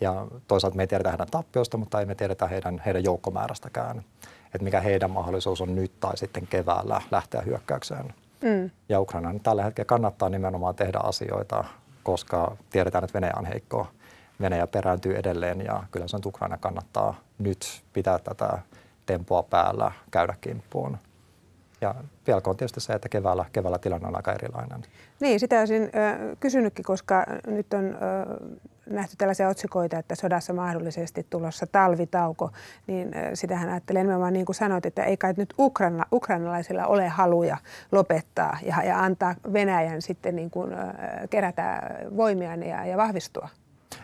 Ja 0.00 0.26
toisaalta 0.48 0.76
me 0.76 0.82
ei 0.82 0.86
tiedetä 0.86 1.10
heidän 1.10 1.26
tappiosta, 1.30 1.76
mutta 1.76 2.00
ei 2.00 2.06
me 2.06 2.14
tiedetä 2.14 2.46
heidän, 2.46 2.82
heidän 2.86 3.04
joukkomäärästäkään, 3.04 4.04
että 4.54 4.64
mikä 4.64 4.80
heidän 4.80 5.10
mahdollisuus 5.10 5.60
on 5.60 5.74
nyt 5.74 6.00
tai 6.00 6.16
sitten 6.16 6.46
keväällä 6.46 7.02
lähteä 7.10 7.40
hyökkäykseen. 7.40 8.14
Mm. 8.42 8.70
Ja 8.88 9.00
Ukraina 9.00 9.34
tällä 9.42 9.62
hetkellä 9.62 9.86
kannattaa 9.86 10.28
nimenomaan 10.28 10.74
tehdä 10.74 10.98
asioita, 11.02 11.64
koska 12.02 12.56
tiedetään, 12.70 13.04
että 13.04 13.14
Venäjä 13.14 13.32
on 13.36 13.46
heikko 13.46 13.86
Venäjä 14.40 14.66
perääntyy 14.66 15.16
edelleen 15.16 15.60
ja 15.64 15.82
kyllä 15.90 16.08
sen 16.08 16.20
Ukraina 16.26 16.56
kannattaa 16.56 17.20
nyt 17.38 17.82
pitää 17.92 18.18
tätä 18.18 18.58
tempoa 19.06 19.42
päällä, 19.42 19.92
käydä 20.10 20.34
kimppuun. 20.40 20.98
Ja 21.80 21.94
pelko 22.24 22.50
on 22.50 22.56
tietysti 22.56 22.80
se, 22.80 22.92
että 22.92 23.08
keväällä, 23.08 23.44
keväällä 23.52 23.78
tilanne 23.78 24.08
on 24.08 24.16
aika 24.16 24.32
erilainen. 24.32 24.82
Niin, 25.20 25.40
sitä 25.40 25.58
olisin 25.58 25.82
ö, 25.82 26.36
kysynytkin, 26.40 26.84
koska 26.84 27.26
nyt 27.46 27.74
on 27.74 27.84
ö, 27.84 27.98
nähty 28.90 29.16
tällaisia 29.18 29.48
otsikoita, 29.48 29.98
että 29.98 30.14
sodassa 30.14 30.52
mahdollisesti 30.52 31.26
tulossa 31.30 31.66
talvitauko, 31.66 32.50
niin 32.86 33.14
ö, 33.16 33.36
sitähän 33.36 33.68
ajattelen 33.68 34.02
nimenomaan 34.02 34.32
niin 34.32 34.46
kuin 34.46 34.56
sanoit, 34.56 34.86
että 34.86 35.04
ei 35.04 35.16
kai 35.16 35.34
nyt 35.36 35.54
Ukraina, 35.58 36.04
ukrainalaisilla 36.12 36.86
ole 36.86 37.08
haluja 37.08 37.56
lopettaa 37.92 38.58
ja, 38.62 38.82
ja 38.82 38.98
antaa 38.98 39.34
Venäjän 39.52 40.02
sitten 40.02 40.36
niin 40.36 40.50
kuin, 40.50 40.72
ö, 40.72 40.76
kerätä 41.30 41.82
voimia 42.16 42.54
ja, 42.54 42.86
ja 42.86 42.96
vahvistua. 42.96 43.48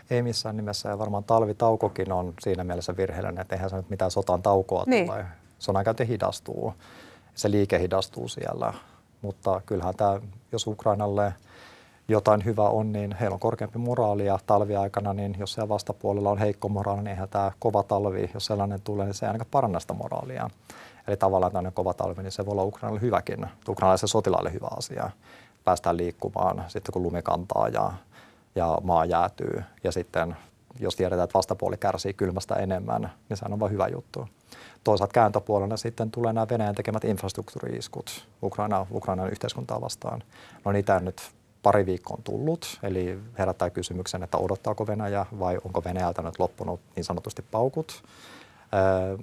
Ei 0.09 0.21
missään 0.21 0.57
nimessä 0.57 0.89
ja 0.89 0.99
varmaan 0.99 1.23
talvitaukokin 1.23 2.11
on 2.11 2.33
siinä 2.39 2.63
mielessä 2.63 2.97
virheellinen, 2.97 3.41
että 3.41 3.55
eihän 3.55 3.69
se 3.69 3.75
nyt 3.75 3.89
mitään 3.89 4.11
sotan 4.11 4.41
taukoa 4.41 4.83
niin. 4.87 5.05
tule. 5.05 5.25
Sodankäynti 5.59 6.07
hidastuu, 6.07 6.73
se 7.35 7.51
liike 7.51 7.79
hidastuu 7.79 8.27
siellä, 8.27 8.73
mutta 9.21 9.61
kyllähän 9.65 9.95
tämä, 9.95 10.19
jos 10.51 10.67
Ukrainalle 10.67 11.33
jotain 12.07 12.45
hyvä 12.45 12.69
on, 12.69 12.91
niin 12.91 13.15
heillä 13.19 13.33
on 13.33 13.39
korkeampi 13.39 13.79
moraali 13.79 14.25
ja 14.25 14.39
talviaikana, 14.45 15.13
niin 15.13 15.35
jos 15.39 15.53
siellä 15.53 15.69
vastapuolella 15.69 16.31
on 16.31 16.37
heikko 16.37 16.69
moraali, 16.69 17.01
niin 17.01 17.07
eihän 17.07 17.29
tämä 17.29 17.51
kova 17.59 17.83
talvi, 17.83 18.29
jos 18.33 18.45
sellainen 18.45 18.81
tulee, 18.81 19.05
niin 19.05 19.13
se 19.13 19.25
ei 19.25 19.27
ainakaan 19.27 19.49
paranna 19.51 19.79
sitä 19.79 19.93
moraalia. 19.93 20.49
Eli 21.07 21.17
tavallaan 21.17 21.51
tämmöinen 21.51 21.73
kova 21.73 21.93
talvi, 21.93 22.23
niin 22.23 22.31
se 22.31 22.45
voi 22.45 22.51
olla 22.51 22.63
Ukrainalle 22.63 23.01
hyväkin, 23.01 23.45
ukrainalaisen 23.69 24.09
sotilaalle 24.09 24.53
hyvä 24.53 24.67
asia. 24.77 25.09
Päästään 25.63 25.97
liikkumaan 25.97 26.63
sitten 26.67 26.93
kun 26.93 27.03
lumi 27.03 27.21
kantaa 27.21 27.67
ja, 27.67 27.93
ja 28.55 28.77
maa 28.83 29.05
jäätyy 29.05 29.63
ja 29.83 29.91
sitten 29.91 30.35
jos 30.79 30.95
tiedetään, 30.95 31.23
että 31.23 31.37
vastapuoli 31.37 31.77
kärsii 31.77 32.13
kylmästä 32.13 32.55
enemmän, 32.55 33.11
niin 33.29 33.37
sehän 33.37 33.53
on 33.53 33.59
vain 33.59 33.71
hyvä 33.71 33.87
juttu. 33.87 34.27
Toisaalta 34.83 35.13
kääntöpuolella 35.13 35.77
sitten 35.77 36.11
tulee 36.11 36.33
nämä 36.33 36.47
Venäjän 36.49 36.75
tekemät 36.75 37.03
infrastruktuuri-iskut 37.03 38.27
Ukraina, 38.43 38.87
Ukrainan 38.91 39.29
yhteiskuntaa 39.29 39.81
vastaan. 39.81 40.23
No 40.65 40.71
niitä 40.71 40.99
nyt 40.99 41.21
pari 41.63 41.85
viikkoa 41.85 42.17
on 42.17 42.23
tullut, 42.23 42.79
eli 42.83 43.19
herättää 43.37 43.69
kysymyksen, 43.69 44.23
että 44.23 44.37
odottaako 44.37 44.87
Venäjä 44.87 45.25
vai 45.39 45.57
onko 45.65 45.83
Venäjältä 45.83 46.21
nyt 46.21 46.39
loppunut 46.39 46.79
niin 46.95 47.03
sanotusti 47.03 47.41
paukut. 47.51 48.03
Öö, 48.73 49.17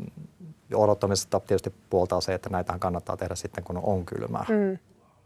odottamisesta 0.74 1.40
tietysti 1.40 1.74
puoltaa 1.90 2.20
se, 2.20 2.34
että 2.34 2.50
näitähän 2.50 2.80
kannattaa 2.80 3.16
tehdä 3.16 3.34
sitten, 3.34 3.64
kun 3.64 3.80
on 3.82 4.04
kylmää. 4.04 4.44
Mm. 4.48 4.78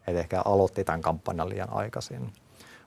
Eli 0.06 0.18
ehkä 0.18 0.42
aloitti 0.44 0.84
tämän 0.84 1.02
kampanjan 1.02 1.48
liian 1.48 1.72
aikaisin. 1.72 2.32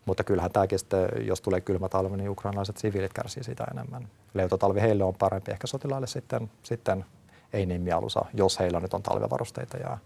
Mutta 0.06 0.24
kyllähän 0.24 0.51
tämäkin 0.51 0.79
sitten, 0.79 1.10
jos 1.22 1.41
tulee 1.41 1.62
kylmä 1.62 1.89
talvi, 1.89 2.18
niin 2.18 2.29
ukrainalaiset 2.29 2.77
siviilit 2.77 3.13
kärsii 3.13 3.44
sitä 3.44 3.65
enemmän. 3.72 4.08
Leutotalvi 4.34 4.82
heille 4.82 5.03
on 5.03 5.15
parempi, 5.15 5.51
ehkä 5.51 5.68
sotilaille 5.68 6.08
sitten, 6.08 6.51
sitten 6.63 7.06
ei 7.53 7.65
niin 7.65 7.82
mieluisa, 7.82 8.25
jos 8.34 8.60
heillä 8.60 8.79
nyt 8.79 8.94
on 8.94 9.03
talvevarusteita 9.03 9.77
ja, 9.77 9.98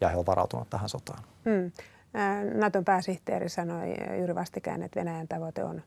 ja 0.00 0.08
he 0.08 0.16
ovat 0.16 0.26
varautuneet 0.26 0.70
tähän 0.70 0.88
sotaan. 0.88 1.24
Mm. 1.44 1.72
Naton 2.54 2.84
pääsihteeri 2.84 3.48
sanoi 3.48 3.94
juuri 4.18 4.34
vastikään, 4.34 4.82
että 4.82 5.00
Venäjän 5.00 5.28
tavoite 5.28 5.64
on 5.64 5.82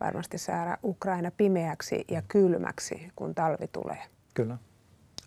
varmasti 0.00 0.38
saada 0.38 0.78
Ukraina 0.84 1.30
pimeäksi 1.30 2.04
ja 2.10 2.22
kylmäksi, 2.28 3.12
kun 3.16 3.34
talvi 3.34 3.68
tulee. 3.72 4.02
Kyllä. 4.34 4.58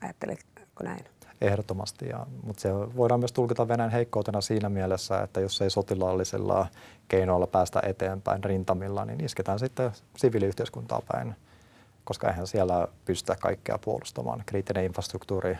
Ajatteletko 0.01 0.83
näin? 0.83 1.05
Ehdottomasti, 1.41 2.09
ja, 2.09 2.25
mutta 2.43 2.61
se 2.61 2.69
voidaan 2.73 3.19
myös 3.19 3.31
tulkita 3.31 3.67
Venäjän 3.67 3.91
heikkoutena 3.91 4.41
siinä 4.41 4.69
mielessä, 4.69 5.21
että 5.21 5.39
jos 5.39 5.61
ei 5.61 5.69
sotilaallisella 5.69 6.67
keinoilla 7.07 7.47
päästä 7.47 7.81
eteenpäin 7.85 8.43
rintamilla, 8.43 9.05
niin 9.05 9.25
isketään 9.25 9.59
sitten 9.59 9.91
siviiliyhteiskuntaa 10.17 11.01
päin, 11.11 11.35
koska 12.03 12.27
eihän 12.27 12.47
siellä 12.47 12.87
pystytä 13.05 13.35
kaikkea 13.39 13.77
puolustamaan. 13.77 14.43
Kriittinen 14.45 14.85
infrastruktuuri 14.85 15.57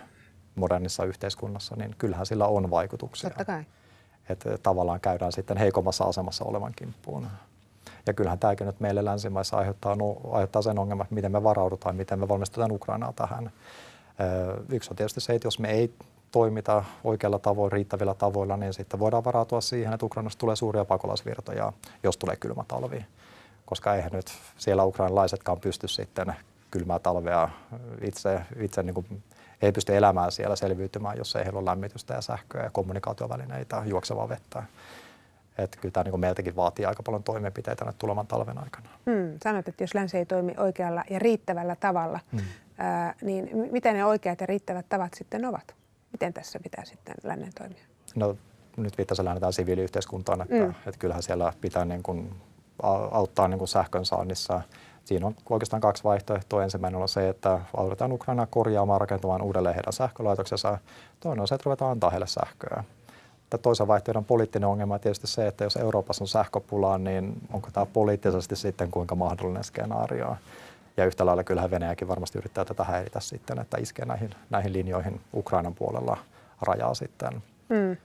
modernissa 0.56 1.06
yhteiskunnassa, 1.06 1.76
niin 1.76 1.96
kyllähän 1.98 2.26
sillä 2.26 2.48
on 2.48 2.72
vaikutuksia. 2.72 3.30
Totta 3.30 3.46
kai. 3.46 3.64
Että 4.30 4.58
tavallaan 4.58 5.00
käydään 5.00 5.32
sitten 5.32 5.58
heikommassa 5.58 6.04
asemassa 6.04 6.46
olevan 6.46 6.74
kimppuun. 6.76 7.28
Ja 8.06 8.14
kyllähän 8.14 8.40
tämäkin 8.40 8.68
nyt 8.68 8.80
meille 8.80 9.06
länsimaissa 9.06 9.58
aiheuttaa, 9.58 9.96
no, 9.96 10.18
aiheuttaa 10.32 10.62
sen 10.62 10.80
ongelman, 10.80 11.06
että 11.06 11.16
miten 11.16 11.32
me 11.32 11.44
varaudutaan, 11.44 11.96
miten 11.96 12.20
me 12.20 12.28
valmistetaan 12.28 12.72
Ukrainaa 12.72 13.14
tähän. 13.14 13.52
Yksi 14.70 14.89
on 14.89 14.96
tietysti 14.96 15.22
se, 15.22 15.34
että 15.34 15.48
jos 15.48 15.60
me 15.60 15.72
ei 15.72 15.94
toimita 16.32 16.84
oikealla 17.03 17.39
tavoin, 17.39 17.72
riittävillä 17.72 18.13
tavoilla, 18.13 18.58
niin 18.58 18.74
sitten 18.74 19.00
voidaan 19.00 19.24
varautua 19.24 19.62
siihen, 19.62 19.94
että 19.94 20.06
Ukrainasta 20.06 20.39
tulee 20.39 20.56
suuria 20.56 20.86
pakolaisvirtoja, 20.86 21.74
jos 22.03 22.18
tulee 22.18 22.36
kylmä 22.36 22.63
talvi. 22.68 23.06
Koska 23.65 23.96
eihän 23.96 24.12
nyt 24.12 24.32
siellä 24.58 24.84
ukrainalaisetkaan 24.84 25.60
pysty 25.60 25.88
sitten 25.88 26.36
kylmää 26.72 27.00
talvea 27.00 27.50
itse, 28.01 28.41
itse 28.60 28.84
niin 28.84 28.94
kuin 28.94 29.24
ei 29.62 29.72
pysty 29.72 29.98
elämään 29.98 30.32
siellä 30.32 30.56
selviytymään, 30.56 31.18
jos 31.18 31.36
ei 31.36 31.44
heillä 31.44 31.60
ole 31.60 31.70
lämmitystä 31.70 32.13
ja 32.13 32.22
sähköä 32.22 32.63
ja 32.63 32.70
kommunikaatiovälineitä, 32.70 33.82
juoksevaa 33.86 34.30
vettä. 34.30 34.63
Että 35.58 35.77
kyllä 35.82 35.91
tämä 35.91 36.03
niin 36.03 36.20
meiltäkin 36.20 36.56
vaatii 36.56 36.86
aika 36.86 37.03
paljon 37.03 37.24
toimenpiteitä 37.24 37.86
nyt 37.86 37.98
tulevan 37.98 38.27
talven 38.27 38.58
aikana. 38.58 38.89
Hmm, 39.06 39.38
sanoit, 39.44 39.68
että 39.68 39.84
jos 39.84 39.94
länsi 39.94 40.18
ei 40.18 40.25
toimi 40.25 40.53
oikealla 40.58 41.03
ja 41.10 41.20
riittävällä 41.20 41.75
tavalla, 41.75 42.20
hmm. 42.32 42.41
Ää, 42.82 43.16
niin 43.22 43.50
mitä 43.72 43.94
ne 43.94 44.06
oikeat 44.06 44.42
ja 44.42 44.48
riittävät 44.48 44.86
tavat 44.90 45.14
sitten 45.14 45.46
ovat? 45.46 45.76
Miten 46.12 46.34
tässä 46.34 46.60
pitää 46.60 46.86
sitten 46.86 47.16
lännen 47.24 47.52
toimia? 47.58 47.84
No 48.16 48.38
nyt 48.78 48.98
viittasin 48.98 49.26
lähdetään 49.26 49.54
siviiliyhteiskuntaan, 49.54 50.42
että, 50.42 50.56
hmm. 50.56 50.70
että 50.70 51.00
kyllähän 51.00 51.24
siellä 51.24 51.54
pitää 51.62 51.86
niin 51.86 52.04
kuin 52.04 52.36
auttaa 53.12 53.48
niin 53.48 53.58
kuin 53.58 53.68
sähkön 53.68 54.06
saannissa 54.06 54.62
Siinä 55.06 55.28
on 55.28 55.36
oikeastaan 55.50 55.82
kaksi 55.82 56.04
vaihtoehtoa. 56.04 56.64
Ensimmäinen 56.64 57.02
on 57.02 57.10
se, 57.10 57.30
että 57.30 57.62
autetaan 57.78 58.12
Ukrainaa 58.12 58.46
korjaamaan, 58.46 59.02
rakentamaan 59.02 59.42
uudelleen 59.42 59.76
heidän 59.76 59.94
sähkölaitoksensa. 59.94 60.78
Toinen 61.20 61.42
on 61.42 61.48
se, 61.48 61.56
että 61.56 61.66
ruvetaan 61.66 61.92
antaa 61.92 62.10
heille 62.10 62.28
sähköä. 62.28 62.84
Toisen 63.62 63.88
vaihtoehdon 63.88 64.26
poliittinen 64.26 64.70
ongelma 64.70 64.94
on 64.94 65.00
tietysti 65.00 65.28
se, 65.28 65.48
että 65.48 65.64
jos 65.64 65.76
Euroopassa 65.76 66.24
on 66.24 66.28
sähköpulaa, 66.28 66.98
niin 66.98 67.34
onko 67.54 67.70
tämä 67.74 67.86
poliittisesti 67.86 68.56
sitten 68.56 68.92
kuinka 68.92 69.16
mahdollinen 69.16 69.64
skenaario. 69.64 70.36
Ja 70.98 71.06
yhtä 71.06 71.26
lailla 71.26 71.44
kyllähän 71.44 71.72
Venäjäkin 71.72 72.08
varmasti 72.08 72.38
yrittää 72.38 72.66
tätä 72.66 72.84
häiritä 72.84 73.20
sitten, 73.20 73.60
että 73.60 73.78
iskee 73.78 74.06
näihin, 74.06 74.30
näihin 74.50 74.74
linjoihin 74.74 75.22
Ukrainan 75.34 75.76
puolella 75.76 76.18
rajaa 76.62 76.94
sitten. 76.94 77.44
Mm. 77.70 77.98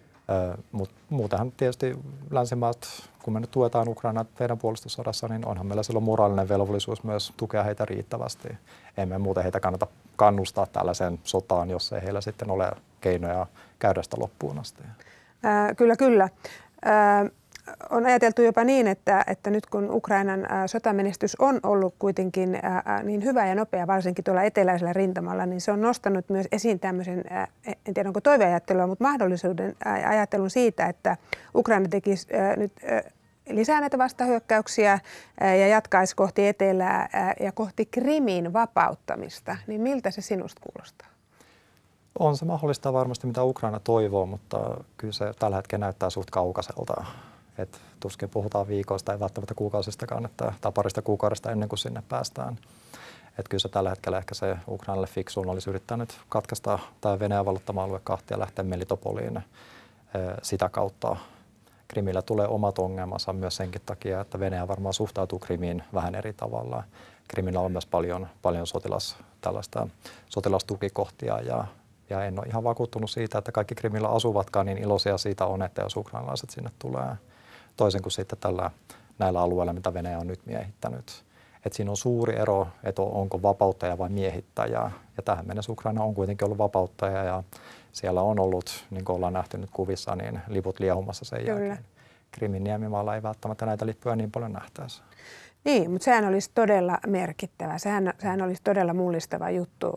Mutta 0.73 0.95
muutenhan 1.11 1.53
tietysti 1.53 1.99
länsimaat, 2.31 2.79
kun 3.23 3.33
me 3.35 3.41
nyt 3.41 3.51
tuetaan 3.51 3.89
Ukrainaa 3.89 4.25
teidän 4.25 4.59
puolustussodassa, 4.59 5.29
niin 5.29 5.47
onhan 5.47 5.67
meillä 5.67 5.83
silloin 5.83 6.05
moraalinen 6.05 6.49
velvollisuus 6.49 7.05
myös 7.05 7.33
tukea 7.37 7.63
heitä 7.63 7.85
riittävästi. 7.85 8.49
Emme 8.97 9.19
muuten 9.19 9.43
heitä 9.43 9.61
kannata 9.61 9.87
kannustaa 10.17 10.67
tällaiseen 10.67 11.19
sotaan, 11.25 11.71
jos 11.71 11.93
ei 11.93 12.03
heillä 12.03 12.21
sitten 12.21 12.51
ole 12.51 12.71
keinoja 13.01 13.47
käydä 13.79 14.03
sitä 14.03 14.17
loppuun 14.21 14.59
asti. 14.59 14.83
Ää, 15.43 15.75
kyllä, 15.75 15.97
kyllä. 15.97 16.29
Ää, 16.85 17.27
on 17.91 18.07
ajateltu 18.07 18.43
jopa 18.43 18.65
niin, 18.65 18.87
että, 18.87 19.25
että 19.27 19.51
nyt 19.51 19.67
kun 19.67 19.91
Ukrainan 19.91 20.47
sotamenestys 20.67 21.37
on 21.39 21.61
ollut 21.63 21.95
kuitenkin 21.99 22.59
niin 23.03 23.25
hyvä 23.25 23.47
ja 23.47 23.55
nopea, 23.55 23.87
varsinkin 23.87 24.25
tuolla 24.25 24.43
eteläisellä 24.43 24.93
rintamalla, 24.93 25.47
niin 25.47 25.61
se 25.61 25.73
on 25.73 25.81
nostanut 25.81 26.29
myös 26.29 26.47
esiin 26.53 26.81
tämmöisen, 26.81 27.25
en 27.87 27.95
tiedä 27.95 28.09
onko 28.09 28.21
toiveajattelua, 28.21 28.87
mutta 28.87 29.05
mahdollisuuden 29.05 29.77
ajattelun 30.09 30.51
siitä, 30.51 30.87
että 30.87 31.17
Ukraina 31.55 31.89
tekisi 31.89 32.29
nyt 32.57 32.73
lisää 33.49 33.81
näitä 33.81 33.99
vastahyökkäyksiä 33.99 34.99
ja 35.41 35.69
jatkaisi 35.69 36.17
kohti 36.17 36.49
etelää 36.49 37.09
ja 37.41 37.53
kohti 37.53 37.87
Krimin 37.87 38.53
vapauttamista. 38.53 39.57
Niin 39.67 39.81
miltä 39.81 40.11
se 40.11 40.21
sinusta 40.21 40.61
kuulostaa? 40.61 41.09
On 42.19 42.37
se 42.37 42.45
mahdollista 42.45 42.93
varmasti, 42.93 43.27
mitä 43.27 43.43
Ukraina 43.43 43.81
toivoo, 43.81 44.27
mutta 44.27 44.85
kyllä 44.97 45.13
se 45.13 45.33
tällä 45.39 45.57
hetkellä 45.57 45.85
näyttää 45.85 46.11
suht 46.11 46.31
kaukaiselta. 46.31 47.05
Et 47.59 47.81
tuskin 48.01 48.31
puhutaan 48.31 48.69
viikoista, 48.69 49.13
ei 49.13 49.21
välttämättä 49.21 49.55
kuukausista 49.55 50.07
että, 50.25 50.53
tai 50.61 50.73
parista 50.73 51.03
kuukaudesta 51.03 51.51
ennen 51.51 51.69
kuin 51.69 51.79
sinne 51.79 52.03
päästään. 52.09 52.59
Et 53.39 53.49
kyllä 53.49 53.63
se 53.63 53.69
tällä 53.69 53.91
hetkellä 53.91 54.19
ehkä 54.19 54.35
se 54.35 54.57
Ukrainalle 54.69 55.07
fiksuun 55.07 55.49
olisi 55.49 55.71
yrittänyt 55.71 56.21
katkaista 56.29 56.79
tämä 57.01 57.19
Venäjän 57.19 57.45
vallottama 57.45 57.85
alue 57.85 58.01
kahtia 58.05 58.35
ja 58.35 58.41
lähteä 58.41 58.65
Melitopoliin 58.65 59.41
sitä 60.43 60.69
kautta. 60.69 61.17
Krimillä 61.89 62.23
tulee 62.23 62.49
omat 62.49 62.79
ongelmansa 62.79 63.33
myös 63.33 63.57
senkin 63.57 63.83
takia, 63.87 64.21
että 64.21 64.41
Venäjä 64.41 64.69
varmaan 64.69 64.95
suhtautuu 64.95 65.39
Krimiin 65.39 65.83
vähän 65.95 66.15
eri 66.15 66.33
tavalla. 66.33 66.83
Krimillä 67.29 67.61
on 67.61 67.73
myös 67.73 67.87
paljon, 67.87 68.29
paljon 68.43 68.67
sotilas, 68.67 69.17
tällaista 69.41 69.89
sotilastukikohtia 70.29 71.41
ja, 71.41 71.65
ja 72.11 72.25
en 72.25 72.39
ole 72.39 72.47
ihan 72.47 72.65
vakuuttunut 72.65 73.11
siitä, 73.11 73.39
että 73.39 73.53
kaikki 73.53 73.75
Krimillä 73.75 74.09
asuvatkaan 74.09 74.67
niin 74.67 74.79
iloisia 74.79 75.19
siitä 75.19 75.47
on, 75.47 75.63
että 75.63 75.83
jos 75.83 75.97
ukrainalaiset 75.97 76.51
sinne 76.51 76.71
tulee 76.79 77.17
toisen 77.77 78.03
kuin 78.03 78.13
sitten 78.13 78.39
tällä, 78.39 78.71
näillä 79.19 79.41
alueilla, 79.41 79.73
mitä 79.73 79.95
Venäjä 79.95 80.19
on 80.19 80.27
nyt 80.27 80.47
miehittänyt. 80.47 81.25
Et 81.67 81.73
siinä 81.73 81.91
on 81.91 81.97
suuri 81.97 82.37
ero, 82.37 82.69
että 82.85 83.03
onko 83.03 83.43
vapauttaja 83.43 83.99
vai 83.99 84.09
miehittäjä. 84.09 84.91
Ja 85.17 85.23
tähän 85.25 85.47
mennessä 85.47 85.73
Ukraina 85.73 86.03
on 86.03 86.15
kuitenkin 86.15 86.45
ollut 86.45 86.59
vapauttaja 86.59 87.25
ja 87.25 87.43
siellä 87.93 88.23
on 88.23 88.41
ollut, 88.41 88.87
niin 88.91 89.05
kuin 89.05 89.17
ollaan 89.17 89.33
nähty 89.33 89.59
nyt 89.59 89.71
kuvissa, 89.73 90.17
niin 90.17 90.41
liput 90.49 90.81
liehumassa 90.81 91.25
sen 91.25 91.39
Kyllä. 91.39 91.51
jälkeen. 91.51 91.79
Krimin 92.31 92.65
niemimaalla 92.65 93.15
ei 93.15 93.23
välttämättä 93.23 93.67
näitä 93.67 93.87
lippuja 93.87 94.17
niin 94.17 94.31
paljon 94.31 94.53
nähtäisi. 94.53 95.03
Niin, 95.65 95.91
mutta 95.91 96.05
sehän 96.05 96.25
olisi 96.25 96.51
todella 96.55 96.99
merkittävä. 97.07 97.79
Sehän, 97.79 98.15
sehän 98.19 98.43
olisi 98.43 98.63
todella 98.63 98.95
mullistava 98.95 99.51
juttu. 99.51 99.93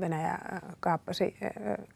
Venäjä 0.00 0.38
kaappasi 0.80 1.36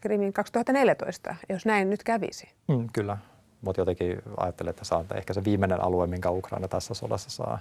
Krimin 0.01 0.33
2014, 0.33 1.35
jos 1.49 1.65
näin 1.65 1.89
nyt 1.89 2.03
kävisi. 2.03 2.49
Mm, 2.67 2.87
kyllä 2.93 3.17
mutta 3.61 3.81
jotenkin 3.81 4.21
ajattelen, 4.37 4.69
että 4.69 4.85
se 4.85 4.95
on 4.95 5.05
ehkä 5.13 5.33
se 5.33 5.43
viimeinen 5.43 5.83
alue, 5.83 6.07
minkä 6.07 6.31
Ukraina 6.31 6.67
tässä 6.67 6.93
sodassa 6.93 7.29
saa. 7.29 7.59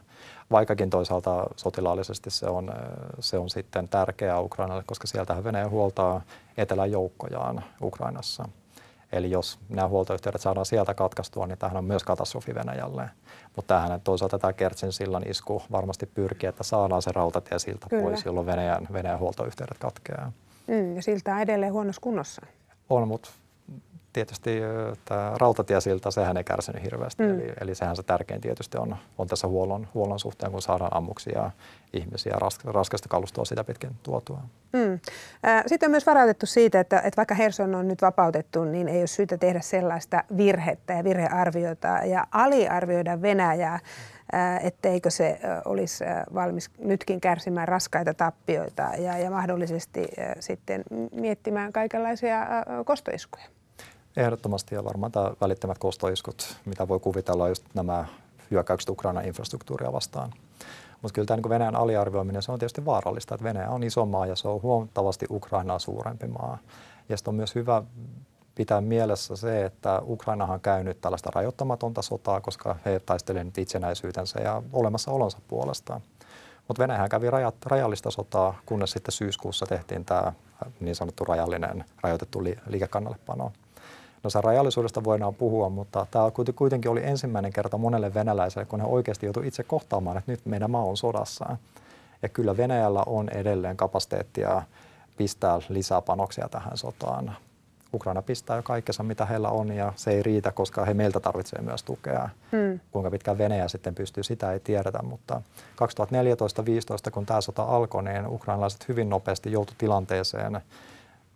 Vaikkakin 0.50 0.90
toisaalta 0.90 1.46
sotilaallisesti 1.56 2.30
se 2.30 2.46
on, 2.46 2.72
se 3.20 3.38
on 3.38 3.50
sitten 3.50 3.88
tärkeää 3.88 4.40
Ukrainalle, 4.40 4.82
koska 4.86 5.06
sieltähän 5.06 5.44
Venäjä 5.44 5.68
huoltaa 5.68 6.22
etelän 6.56 6.90
joukkojaan 6.90 7.64
Ukrainassa. 7.82 8.48
Eli 9.12 9.30
jos 9.30 9.58
nämä 9.68 9.88
huoltoyhteydet 9.88 10.40
saadaan 10.40 10.66
sieltä 10.66 10.94
katkaistua, 10.94 11.46
niin 11.46 11.58
tämähän 11.58 11.76
on 11.76 11.84
myös 11.84 12.04
katastrofi 12.04 12.54
Venäjälle. 12.54 13.10
Mutta 13.56 13.74
tähän 13.74 14.00
toisaalta 14.00 14.38
tämä 14.38 14.52
Kertsin 14.52 14.92
sillan 14.92 15.28
isku 15.28 15.62
varmasti 15.72 16.06
pyrkii, 16.06 16.48
että 16.48 16.64
saadaan 16.64 17.02
se 17.02 17.12
rautatie 17.12 17.58
siltä 17.58 17.86
Kyllä. 17.90 18.02
pois, 18.02 18.24
jolloin 18.24 18.46
Venäjän, 18.46 18.86
Venäjän 18.92 19.18
huoltoyhteydet 19.18 19.78
katkeaa. 19.78 20.32
Mm, 20.66 20.96
ja 20.96 21.02
siltä 21.02 21.40
edelleen 21.42 21.72
huonossa 21.72 22.00
kunnossa. 22.00 22.46
On, 22.90 23.08
mutta 23.08 23.30
tietysti 24.18 24.60
tämä 25.04 25.32
rautatiesilta, 25.37 26.10
sehän 26.10 26.37
ei 26.37 26.44
kärsinyt 26.44 26.82
hirveästi. 26.82 27.22
Mm. 27.22 27.30
Eli, 27.30 27.52
eli 27.60 27.75
sehän 27.75 27.96
se 27.96 28.02
tärkein 28.02 28.40
tietysti 28.40 28.78
on, 28.78 28.96
on 29.18 29.26
tässä 29.26 29.48
huollon, 29.48 29.88
huollon 29.94 30.18
suhteen, 30.18 30.52
kun 30.52 30.62
saadaan 30.62 30.96
ammuksia, 30.96 31.50
ihmisiä, 31.92 32.32
ras, 32.37 32.58
raskasta 32.64 33.08
kalustoa 33.08 33.44
sitä 33.44 33.64
pitkin 33.64 33.90
tuotua. 34.02 34.40
Mm. 34.72 35.00
Sitten 35.66 35.87
on 35.87 35.90
myös 35.90 36.06
varoitettu 36.06 36.46
siitä, 36.46 36.80
että, 36.80 36.98
että 36.98 37.16
vaikka 37.16 37.34
Herson 37.34 37.75
on 37.75 37.88
nyt 37.88 38.02
vapautettu, 38.02 38.64
niin 38.64 38.88
ei 38.88 38.98
ole 38.98 39.06
syytä 39.06 39.38
tehdä 39.38 39.60
sellaista 39.60 40.25
virhettä 40.37 40.92
ja 40.92 41.04
virhearviota 41.04 41.88
ja 41.88 42.26
aliarvioida 42.32 43.22
Venäjää 43.22 43.80
etteikö 44.62 45.10
se 45.10 45.40
olisi 45.64 46.04
valmis 46.34 46.70
nytkin 46.78 47.20
kärsimään 47.20 47.68
raskaita 47.68 48.14
tappioita 48.14 48.82
ja, 48.98 49.18
ja 49.18 49.30
mahdollisesti 49.30 50.08
sitten 50.40 50.82
miettimään 51.12 51.72
kaikenlaisia 51.72 52.46
kostoiskuja. 52.84 53.57
Ehdottomasti 54.16 54.74
ja 54.74 54.84
varmaan 54.84 55.12
tämä 55.12 55.32
välittömät 55.40 55.78
kostoiskut, 55.78 56.56
mitä 56.64 56.88
voi 56.88 57.00
kuvitella 57.00 57.48
just 57.48 57.64
nämä 57.74 58.04
hyökkäykset 58.50 58.88
Ukrainan 58.90 59.24
infrastruktuuria 59.24 59.92
vastaan. 59.92 60.32
Mutta 61.02 61.14
kyllä 61.14 61.26
tämä 61.26 61.36
niin 61.36 61.48
Venäjän 61.48 61.76
aliarvioiminen 61.76 62.42
se 62.42 62.52
on 62.52 62.58
tietysti 62.58 62.84
vaarallista, 62.84 63.34
että 63.34 63.44
Venäjä 63.44 63.70
on 63.70 63.82
iso 63.82 64.06
maa 64.06 64.26
ja 64.26 64.36
se 64.36 64.48
on 64.48 64.62
huomattavasti 64.62 65.26
Ukrainaa 65.30 65.78
suurempi 65.78 66.26
maa. 66.26 66.58
Ja 67.08 67.16
sitten 67.16 67.32
on 67.32 67.36
myös 67.36 67.54
hyvä 67.54 67.82
pitää 68.54 68.80
mielessä 68.80 69.36
se, 69.36 69.64
että 69.64 70.02
Ukrainahan 70.06 70.54
on 70.54 70.60
käynyt 70.60 71.00
tällaista 71.00 71.30
rajoittamatonta 71.34 72.02
sotaa, 72.02 72.40
koska 72.40 72.76
he 72.84 73.00
taistelevat 73.00 73.46
nyt 73.46 73.58
itsenäisyytensä 73.58 74.40
ja 74.40 74.62
olemassaolonsa 74.72 75.38
puolesta. 75.48 76.00
Mutta 76.68 76.82
Venäjä 76.82 77.08
kävi 77.08 77.30
rajat, 77.30 77.54
rajallista 77.66 78.10
sotaa, 78.10 78.60
kunnes 78.66 78.90
sitten 78.90 79.12
syyskuussa 79.12 79.66
tehtiin 79.66 80.04
tämä 80.04 80.32
niin 80.80 80.94
sanottu 80.94 81.24
rajallinen 81.24 81.84
rajoitettu 82.02 82.44
li, 82.44 82.56
liikekannallepano. 82.66 83.52
No 84.25 84.30
se 84.30 84.40
rajallisuudesta 84.40 85.04
voidaan 85.04 85.34
puhua, 85.34 85.68
mutta 85.68 86.06
tämä 86.10 86.30
kuitenkin 86.56 86.90
oli 86.90 87.04
ensimmäinen 87.04 87.52
kerta 87.52 87.78
monelle 87.78 88.14
venäläiselle, 88.14 88.66
kun 88.66 88.80
he 88.80 88.87
oikeasti 88.87 89.26
joutuivat 89.26 89.48
itse 89.48 89.62
kohtaamaan, 89.62 90.16
että 90.16 90.32
nyt 90.32 90.46
meidän 90.46 90.70
maa 90.70 90.84
on 90.84 90.96
sodassa. 90.96 91.56
Ja 92.22 92.28
kyllä 92.28 92.56
Venäjällä 92.56 93.02
on 93.06 93.28
edelleen 93.28 93.76
kapasiteettia 93.76 94.62
pistää 95.16 95.58
lisää 95.68 96.02
panoksia 96.02 96.48
tähän 96.48 96.78
sotaan. 96.78 97.37
Ukraina 97.94 98.22
pistää 98.22 98.56
jo 98.56 98.62
kaikkensa, 98.62 99.02
mitä 99.02 99.26
heillä 99.26 99.48
on, 99.48 99.72
ja 99.72 99.92
se 99.96 100.10
ei 100.10 100.22
riitä, 100.22 100.52
koska 100.52 100.84
he 100.84 100.94
meiltä 100.94 101.20
tarvitsevat 101.20 101.64
myös 101.64 101.82
tukea. 101.82 102.28
Hmm. 102.52 102.80
Kuinka 102.90 103.10
pitkään 103.10 103.38
Venäjä 103.38 103.68
sitten 103.68 103.94
pystyy, 103.94 104.22
sitä 104.22 104.52
ei 104.52 104.60
tiedetä, 104.60 105.02
mutta 105.02 105.42
2014-2015, 107.08 107.10
kun 107.10 107.26
tämä 107.26 107.40
sota 107.40 107.62
alkoi, 107.62 108.02
niin 108.02 108.26
ukrainalaiset 108.26 108.88
hyvin 108.88 109.08
nopeasti 109.08 109.52
joutu 109.52 109.72
tilanteeseen, 109.78 110.60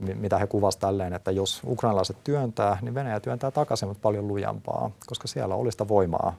mitä 0.03 0.39
he 0.39 0.47
kuvasivat 0.47 0.81
tälleen, 0.81 1.13
että 1.13 1.31
jos 1.31 1.63
ukrainalaiset 1.67 2.17
työntää, 2.25 2.79
niin 2.83 2.95
Venäjä 2.95 3.21
työntää 3.21 3.51
takaisin, 3.51 3.89
mutta 3.89 4.03
paljon 4.03 4.29
lujampaa, 4.29 4.91
koska 5.07 5.29
siellä 5.29 5.55
oli 5.55 5.73
sitä 5.73 5.89
voimaa 5.89 6.35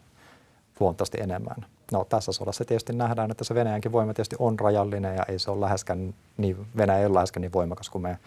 huomattavasti 0.79 1.17
enemmän. 1.21 1.65
No 1.91 2.05
tässä 2.05 2.31
sodassa 2.31 2.65
tietysti 2.65 2.93
nähdään, 2.93 3.31
että 3.31 3.43
se 3.43 3.55
Venäjänkin 3.55 3.91
voima 3.91 4.13
tietysti 4.13 4.35
on 4.39 4.59
rajallinen 4.59 5.15
ja 5.15 5.23
ei 5.27 5.39
se 5.39 5.51
ole 5.51 5.61
läheskään 5.61 6.13
niin, 6.37 6.67
Venäjä 6.77 6.99
ei 6.99 7.05
ole 7.05 7.13
läheskään 7.13 7.41
niin 7.41 7.53
voimakas 7.53 7.89
kuin 7.89 8.01
me 8.01 8.17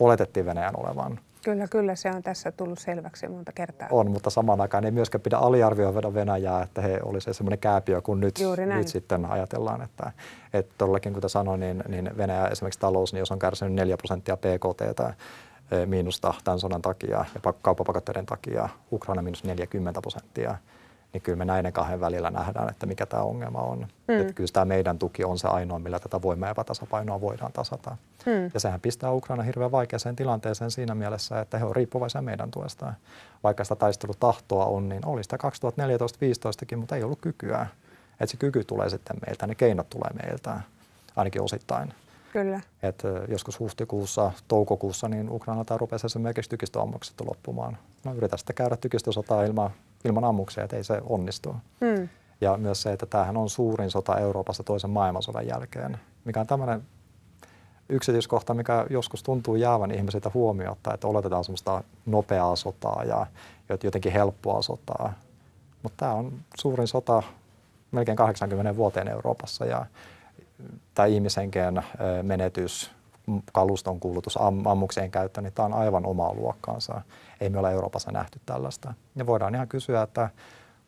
oletettiin 0.00 0.46
Venäjän 0.46 0.76
olevan. 0.76 1.20
Kyllä, 1.44 1.68
kyllä 1.68 1.94
se 1.94 2.10
on 2.10 2.22
tässä 2.22 2.52
tullut 2.52 2.78
selväksi 2.78 3.28
monta 3.28 3.52
kertaa. 3.52 3.88
On, 3.90 4.10
mutta 4.10 4.30
samaan 4.30 4.60
aikaan 4.60 4.84
ei 4.84 4.90
myöskään 4.90 5.22
pidä 5.22 5.36
aliarvioida 5.36 6.14
Venäjää, 6.14 6.62
että 6.62 6.82
he 6.82 7.00
olisivat 7.02 7.36
semmoinen 7.36 7.58
kääpiö 7.58 8.00
kuin 8.00 8.20
nyt, 8.20 8.34
nyt 8.76 8.88
sitten 8.88 9.24
ajatellaan. 9.26 9.82
Että, 9.82 10.12
että 10.52 10.74
todellakin, 10.78 11.14
kuten 11.14 11.30
sanoin, 11.30 11.60
niin, 11.60 11.84
niin 11.88 12.10
Venäjä 12.16 12.46
esimerkiksi 12.46 12.80
talous, 12.80 13.12
niin 13.12 13.18
jos 13.18 13.32
on 13.32 13.38
kärsinyt 13.38 13.74
4 13.74 13.96
prosenttia 13.96 14.36
PKT 14.36 14.80
e, 15.70 15.86
miinusta 15.86 16.34
tämän 16.44 16.60
sodan 16.60 16.82
takia 16.82 17.24
ja 17.34 17.52
kauppapakotteiden 17.62 18.26
takia, 18.26 18.68
Ukraina 18.92 19.22
miinus 19.22 19.44
40 19.44 20.00
prosenttia, 20.00 20.56
niin 21.12 21.22
kyllä 21.22 21.38
me 21.38 21.44
näiden 21.44 21.72
kahden 21.72 22.00
välillä 22.00 22.30
nähdään, 22.30 22.70
että 22.70 22.86
mikä 22.86 23.06
tämä 23.06 23.22
ongelma 23.22 23.58
on. 23.58 23.86
Mm. 24.08 24.20
Että 24.20 24.32
kyllä 24.32 24.50
tämä 24.52 24.64
meidän 24.64 24.98
tuki 24.98 25.24
on 25.24 25.38
se 25.38 25.48
ainoa, 25.48 25.78
millä 25.78 25.98
tätä 25.98 26.22
voima- 26.22 26.46
ja 26.46 26.50
epätasapainoa 26.50 27.20
voidaan 27.20 27.52
tasata. 27.52 27.96
Mm. 28.26 28.50
Ja 28.54 28.60
sehän 28.60 28.80
pistää 28.80 29.12
Ukraina 29.12 29.42
hirveän 29.42 29.72
vaikeaseen 29.72 30.16
tilanteeseen 30.16 30.70
siinä 30.70 30.94
mielessä, 30.94 31.40
että 31.40 31.58
he 31.58 31.64
ovat 31.64 31.76
riippuvaisia 31.76 32.22
meidän 32.22 32.50
tuesta. 32.50 32.94
Vaikka 33.42 33.64
sitä 33.64 33.76
taistelutahtoa 33.76 34.64
on, 34.64 34.88
niin 34.88 35.06
oli 35.06 35.22
sitä 35.22 35.36
2014-2015kin, 35.36 36.76
mutta 36.76 36.96
ei 36.96 37.02
ollut 37.02 37.20
kykyä. 37.20 37.66
Että 38.12 38.30
se 38.30 38.36
kyky 38.36 38.64
tulee 38.64 38.90
sitten 38.90 39.16
meiltä, 39.26 39.46
ne 39.46 39.54
keinot 39.54 39.90
tulee 39.90 40.10
meiltä, 40.24 40.60
ainakin 41.16 41.42
osittain. 41.42 41.94
Kyllä. 42.32 42.60
Et 42.82 43.02
joskus 43.28 43.60
huhtikuussa, 43.60 44.32
toukokuussa, 44.48 45.08
niin 45.08 45.30
Ukraina 45.30 45.64
rupesi 45.76 46.06
esimerkiksi 46.06 46.50
tykistöammukset 46.50 47.20
loppumaan. 47.20 47.78
No 48.04 48.14
yritä 48.14 48.36
sitten 48.36 48.56
käydä 48.56 48.76
tykistösotaa 48.76 49.42
ilman 49.42 49.70
ilman 50.04 50.24
ammuksia, 50.24 50.64
että 50.64 50.76
ei 50.76 50.84
se 50.84 51.00
onnistu. 51.08 51.56
Mm. 51.80 52.08
Ja 52.40 52.56
myös 52.56 52.82
se, 52.82 52.92
että 52.92 53.06
tämähän 53.06 53.36
on 53.36 53.50
suurin 53.50 53.90
sota 53.90 54.18
Euroopassa 54.18 54.62
toisen 54.62 54.90
maailmansodan 54.90 55.46
jälkeen, 55.46 56.00
mikä 56.24 56.40
on 56.40 56.46
tämmöinen 56.46 56.82
yksityiskohta, 57.88 58.54
mikä 58.54 58.86
joskus 58.90 59.22
tuntuu 59.22 59.56
jäävän 59.56 59.90
ihmisiltä 59.90 60.30
huomiota, 60.34 60.94
että 60.94 61.06
oletetaan 61.06 61.44
semmoista 61.44 61.84
nopeaa 62.06 62.56
sotaa 62.56 63.04
ja 63.04 63.26
jotenkin 63.82 64.12
helppoa 64.12 64.62
sotaa. 64.62 65.12
Mutta 65.82 65.96
tämä 65.96 66.14
on 66.14 66.32
suurin 66.56 66.88
sota 66.88 67.22
melkein 67.92 68.16
80 68.16 68.76
vuoteen 68.76 69.08
Euroopassa 69.08 69.64
ja 69.64 69.86
tämä 70.94 71.06
ihmisenkeen 71.06 71.82
menetys, 72.22 72.90
kaluston 73.52 74.00
kulutus, 74.00 74.38
ammukseen 74.66 75.10
käyttö, 75.10 75.40
niin 75.40 75.52
tämä 75.52 75.66
on 75.66 75.74
aivan 75.74 76.06
omaa 76.06 76.34
luokkaansa. 76.34 77.02
Ei 77.40 77.50
me 77.50 77.58
ole 77.58 77.72
Euroopassa 77.72 78.12
nähty 78.12 78.40
tällaista. 78.46 78.94
Ja 79.16 79.26
voidaan 79.26 79.54
ihan 79.54 79.68
kysyä, 79.68 80.02
että 80.02 80.30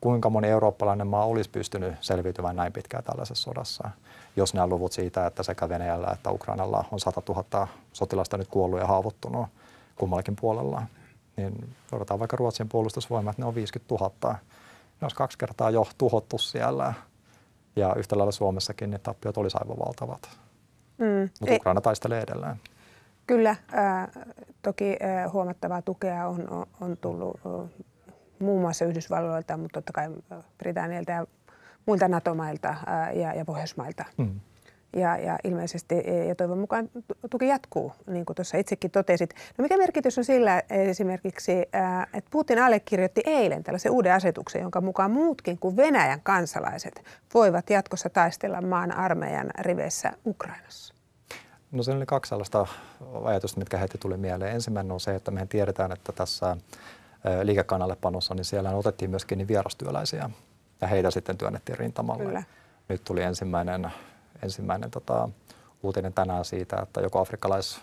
kuinka 0.01 0.31
moni 0.31 0.49
eurooppalainen 0.49 1.07
maa 1.07 1.25
olisi 1.25 1.51
pystynyt 1.51 1.95
selviytymään 2.01 2.57
näin 2.57 2.73
pitkään 2.73 3.05
tällaisessa 3.05 3.43
sodassa, 3.43 3.91
jos 4.37 4.55
nämä 4.55 4.67
luvut 4.67 4.93
siitä, 4.93 5.27
että 5.27 5.43
sekä 5.43 5.69
Venäjällä 5.69 6.09
että 6.13 6.31
Ukrainalla 6.31 6.85
on 6.93 7.01
100 7.01 7.23
000 7.29 7.69
sotilasta 7.93 8.37
nyt 8.37 8.49
kuollut 8.49 8.81
ja 8.81 8.87
haavoittunut 8.87 9.47
kummallakin 9.97 10.37
puolella, 10.37 10.83
niin 11.37 11.75
odotetaan 11.93 12.21
vaikka 12.21 12.37
Ruotsin 12.37 12.69
puolustusvoimat, 12.69 13.39
ne 13.39 13.45
on 13.45 13.55
50 13.55 13.95
000. 13.95 14.13
Ne 14.23 15.05
olisi 15.05 15.17
kaksi 15.17 15.39
kertaa 15.39 15.71
jo 15.71 15.87
tuhottu 15.99 16.39
siellä. 16.39 16.95
Ja 17.77 17.95
yhtä 17.95 18.19
lailla 18.19 18.33
Suomessakin 18.33 18.91
ne 18.91 18.99
tappiot 18.99 19.37
olisi 19.37 19.59
aivan 19.61 19.79
valtavat. 19.79 20.39
Mm. 21.03 21.29
Mutta 21.41 21.55
Ukraina 21.55 21.81
taistelee 21.81 22.21
edelleen. 22.21 22.57
Kyllä, 23.27 23.51
äh, 23.51 24.09
toki 24.63 24.97
äh, 25.03 25.33
huomattavaa 25.33 25.83
tukea 25.83 26.29
on, 26.29 26.51
on, 26.51 26.67
on 26.81 26.97
tullut 26.97 27.41
äh, 27.47 27.85
muun 28.39 28.61
muassa 28.61 28.85
Yhdysvalloilta, 28.85 29.57
mutta 29.57 29.81
totta 29.81 29.93
kai 29.93 30.11
Britannialta 30.59 31.13
ja 31.13 31.27
muilta 31.87 32.09
NATO-mailta 32.09 32.69
äh, 32.69 33.17
ja, 33.17 33.35
ja 33.35 33.45
Pohjoismailta. 33.45 34.05
Mm. 34.17 34.41
Ja, 34.97 35.17
ja 35.17 35.39
ilmeisesti 35.45 35.95
ja 36.29 36.35
toivon 36.35 36.59
mukaan 36.59 36.91
tuki 37.31 37.47
jatkuu, 37.47 37.93
niin 38.07 38.27
kuin 38.27 38.37
tuossa 38.37 38.57
itsekin 38.57 38.91
totesit. 38.91 39.35
No 39.59 39.63
mikä 39.63 39.77
merkitys 39.77 40.19
on 40.19 40.25
sillä 40.25 40.63
esimerkiksi, 40.71 41.53
että 41.53 42.31
Putin 42.31 42.59
allekirjoitti 42.59 43.23
eilen 43.27 43.63
tällaisen 43.63 43.93
uuden 43.93 44.13
asetuksen, 44.13 44.63
jonka 44.63 44.81
mukaan 44.81 45.11
muutkin 45.11 45.59
kuin 45.59 45.77
Venäjän 45.77 46.21
kansalaiset 46.23 47.05
voivat 47.35 47.71
jatkossa 47.71 48.11
taistella 48.11 48.61
maan 48.61 48.93
armeijan 48.93 49.51
riveissä 49.59 50.13
Ukrainassa? 50.27 50.95
No 51.73 51.83
siinä 51.83 51.97
oli 51.97 52.07
kaksi 52.07 52.29
sellaista 52.29 52.67
ajatusta, 53.25 53.59
mitkä 53.59 53.77
heti 53.77 53.99
tuli 53.99 54.17
mieleen. 54.17 54.55
Ensimmäinen 54.55 54.93
on 54.93 55.01
se, 55.01 55.15
että 55.15 55.31
mehän 55.31 55.49
tiedetään, 55.49 55.93
että 55.93 56.13
tässä 56.13 56.57
liikekannallepanossa, 57.43 58.35
niin 58.35 58.45
siellä 58.45 58.71
otettiin 58.71 59.11
myöskin 59.11 59.39
niin 59.39 59.49
vierastyöläisiä 59.49 60.31
ja 60.81 60.87
heitä 60.87 61.11
sitten 61.11 61.39
työnnettiin 61.39 61.79
rintamalle. 61.79 62.25
Kyllä. 62.25 62.43
Nyt 62.89 63.05
tuli 63.05 63.23
ensimmäinen, 63.23 63.91
ensimmäinen 64.43 64.91
tota, 64.91 65.29
uutinen 65.83 66.13
tänään 66.13 66.45
siitä, 66.45 66.77
että 66.83 67.01
joku 67.01 67.19
afrikkalais 67.19 67.81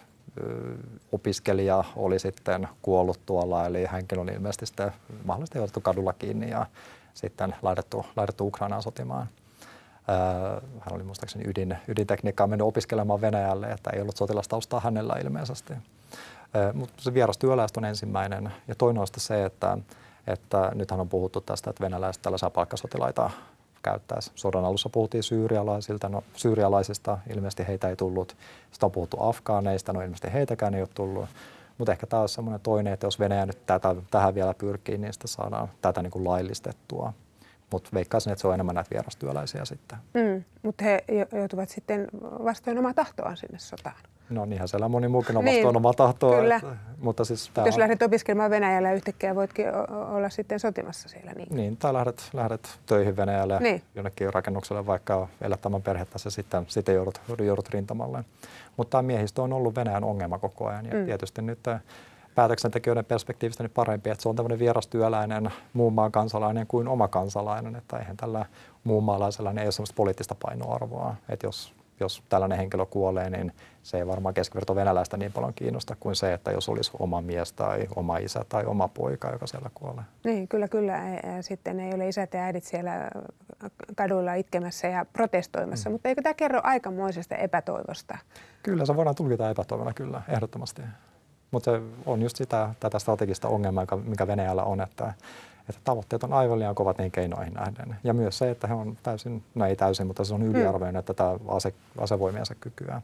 opiskelija 1.12 1.84
oli 1.96 2.20
sitten 2.20 2.68
kuollut 2.82 3.20
tuolla, 3.26 3.66
eli 3.66 3.86
hänkin 3.86 4.20
on 4.20 4.30
ilmeisesti 4.30 4.66
sitten 4.66 4.92
mahdollisesti 5.26 5.60
otettu 5.60 5.82
kadulla 5.82 6.14
kiinni 6.14 6.50
ja 6.50 6.66
sitten 7.14 7.56
laitettu, 7.62 8.06
laitettu 8.16 8.48
Ukrainaan 8.48 8.84
sotimaan. 8.84 9.28
Hän 10.80 10.94
oli 10.94 11.04
muistaakseni 11.04 11.50
ydin, 11.50 11.78
ydintekniikkaa 11.88 12.48
mennyt 12.48 12.68
opiskelemaan 12.68 13.22
Venäjälle, 13.22 13.68
että 13.68 13.90
ei 13.94 14.02
ollut 14.02 14.18
sotilastaustaa 14.18 14.80
hänellä 14.80 15.16
ilmeisesti. 15.24 15.74
Mutta 16.74 17.04
se 17.04 17.14
vieras 17.14 17.38
työläistä 17.38 17.80
on 17.80 17.86
ensimmäinen. 17.86 18.54
Ja 18.68 18.76
toinen 18.76 19.02
on 19.02 19.08
se, 19.18 19.46
että, 19.46 19.78
että 20.28 20.72
nythän 20.76 21.00
on 21.00 21.10
puhuttu 21.10 21.42
tästä, 21.42 21.70
että 21.70 21.84
venäläiset 21.84 22.22
tällaisia 22.22 22.50
palkkasotilaita 22.50 23.30
käyttäisi. 23.84 24.32
Sodan 24.36 24.66
alussa 24.66 24.90
puhuttiin 24.90 25.24
syyrialaisilta, 25.24 26.10
no 26.10 26.24
syyrialaisista 26.36 27.18
ilmeisesti 27.30 27.68
heitä 27.68 27.90
ei 27.90 27.96
tullut. 27.96 28.38
Sitten 28.72 28.88
on 28.88 28.92
puhuttu 28.92 29.18
afgaaneista, 29.20 29.94
no 29.94 30.02
ilmeisesti 30.02 30.34
heitäkään 30.34 30.74
ei 30.74 30.82
ole 30.82 30.90
tullut. 30.96 31.30
Mutta 31.78 31.92
ehkä 31.92 32.08
tämä 32.08 32.22
on 32.22 32.30
semmoinen 32.30 32.62
toinen, 32.62 32.94
että 32.94 33.08
jos 33.08 33.20
Venäjä 33.20 33.46
nyt 33.46 33.66
tätä, 33.66 33.96
tähän 34.12 34.36
vielä 34.36 34.54
pyrkii, 34.54 34.98
niin 34.98 35.14
sitten 35.14 35.28
saadaan 35.28 35.70
tätä 35.82 36.02
niin 36.02 36.12
kuin 36.12 36.26
laillistettua. 36.26 37.14
Mutta 37.72 37.90
veikkaisin, 37.94 38.34
että 38.34 38.42
se 38.42 38.48
on 38.48 38.54
enemmän 38.54 38.76
näitä 38.76 38.90
vierastyöläisiä 38.90 39.66
sitten. 39.66 39.98
Mm, 40.14 40.44
mutta 40.64 40.84
he 40.84 41.04
joutuvat 41.32 41.70
sitten 41.70 42.08
vastoin 42.44 42.78
omaa 42.78 42.94
tahtoaan 42.94 43.38
sinne 43.38 43.60
sotaan. 43.60 43.96
No 44.30 44.46
niinhän 44.46 44.68
siellä 44.68 44.90
moni 44.90 45.08
muukin 45.08 45.38
on 45.38 45.46
Niin, 45.46 45.56
vastoin 45.58 45.78
omaa 45.78 45.94
tahtoa. 45.94 46.36
kyllä. 46.40 46.56
Että, 46.56 46.76
mutta 47.02 47.26
siis 47.26 47.52
tää 47.54 47.66
Jos 47.66 47.76
on, 47.76 47.80
lähdet 47.80 48.02
opiskelemaan 48.02 48.52
Venäjällä 48.52 48.94
yhtäkkiä 48.94 49.36
voitkin 49.36 49.66
olla 49.90 50.30
sitten 50.30 50.60
sotimassa 50.60 51.10
siellä. 51.10 51.32
Niin. 51.32 51.48
niin, 51.56 51.78
tai 51.78 51.94
lähdet, 51.94 52.30
lähdet 52.34 52.80
töihin 52.86 53.18
Venäjälle 53.18 53.60
Niin. 53.60 53.82
jonnekin 53.96 54.34
rakennukselle 54.34 54.86
vaikka 54.86 55.28
elättämään 55.42 55.82
perhettä 55.82 56.18
ja 56.26 56.32
sitten, 56.32 56.66
sitten 56.68 56.96
joudut, 56.96 57.22
joudut 57.40 57.70
rintamalle. 57.70 58.24
Mutta 58.78 58.92
tämä 58.98 59.02
miehistö 59.02 59.42
on 59.42 59.54
ollut 59.54 59.76
Venäjän 59.76 60.04
ongelma 60.04 60.40
koko 60.40 60.68
ajan 60.68 60.86
ja 60.86 60.94
Mm. 60.94 61.00
mm. 61.00 61.06
tietysti 61.06 61.42
nyt 61.42 61.68
äh, 61.68 61.82
päätöksentekijöiden 62.36 63.06
perspektiivistä 63.06 63.64
niin 63.64 63.72
parempi, 63.72 64.10
että 64.10 64.22
se 64.24 64.30
on 64.30 64.36
tämmöinen 64.36 64.60
vierastyöläinen 64.60 65.52
muun 65.74 65.94
maan 65.94 66.12
kansalainen 66.12 66.68
kuin 66.68 66.88
oma 66.88 67.08
kansalainen, 67.08 67.76
että 67.76 67.98
eihän 67.98 68.18
tällä 68.18 68.46
muun 68.84 69.04
maalaisella 69.04 69.50
niin 69.54 69.60
ei 69.60 69.66
ole 69.66 69.72
sellaista 69.72 69.96
poliittista 69.96 70.36
painoarvoa, 70.46 71.16
että 71.30 71.48
jos, 71.48 71.74
jos 72.00 72.24
tällainen 72.30 72.58
henkilö 72.58 72.86
kuolee, 72.86 73.30
niin 73.30 73.52
se 73.84 73.98
ei 73.98 74.08
varmaan 74.08 74.34
keskiverto 74.34 74.76
venäläistä 74.76 75.18
niin 75.18 75.32
paljon 75.32 75.54
kiinnosta 75.54 75.96
kuin 76.00 76.16
se, 76.16 76.34
että 76.34 76.52
jos 76.52 76.70
olisi 76.70 76.92
oma 77.00 77.22
mies 77.22 77.54
tai 77.54 77.88
oma 77.96 78.18
isä 78.18 78.46
tai 78.50 78.66
oma 78.66 78.88
poika, 78.88 79.32
joka 79.32 79.48
siellä 79.48 79.70
kuolee. 79.74 80.04
Niin, 80.24 80.48
kyllä, 80.48 80.68
kyllä. 80.68 81.14
E- 81.14 81.38
e- 81.38 81.42
Sitten 81.42 81.80
ei 81.80 81.94
ole 81.94 82.08
isät 82.08 82.34
ja 82.34 82.40
äidit 82.40 82.64
siellä 82.64 83.10
kaduilla 83.96 84.34
itkemässä 84.34 84.88
ja 84.88 85.06
protestoimassa, 85.14 85.90
mm. 85.90 85.94
mutta 85.94 86.10
eikö 86.10 86.22
tämä 86.22 86.34
kerro 86.34 86.60
aikamoisesta 86.64 87.36
epätoivosta? 87.36 88.18
Kyllä, 88.64 88.86
se 88.86 88.96
voidaan 88.96 89.16
tulkita 89.16 89.50
epätoivona 89.50 89.94
kyllä, 89.94 90.22
ehdottomasti. 90.28 90.82
Mutta 91.52 91.72
se 91.72 91.82
on 92.06 92.22
just 92.22 92.36
sitä, 92.36 92.70
tätä 92.80 93.00
strategista 93.00 93.48
ongelmaa, 93.48 93.86
mikä 94.04 94.28
Venäjällä 94.28 94.64
on, 94.64 94.82
että, 94.82 95.14
että 95.70 95.82
tavoitteet 95.84 96.24
on 96.24 96.34
aivan 96.34 96.60
liian 96.60 96.76
kovat 96.76 96.98
niihin 96.98 97.12
keinoihin 97.12 97.54
nähden. 97.54 97.96
Ja 98.04 98.14
myös 98.14 98.38
se, 98.38 98.52
että 98.52 98.68
he 98.68 98.74
on 98.74 98.98
täysin, 99.04 99.44
no 99.56 99.66
ei 99.66 99.76
täysin, 99.76 100.08
mutta 100.08 100.24
se 100.24 100.34
on 100.34 100.44
yliarvioinut 100.44 101.06
tätä 101.06 101.40
ase, 101.48 101.74
asevoimiensa 101.98 102.56
kykyä. 102.56 103.02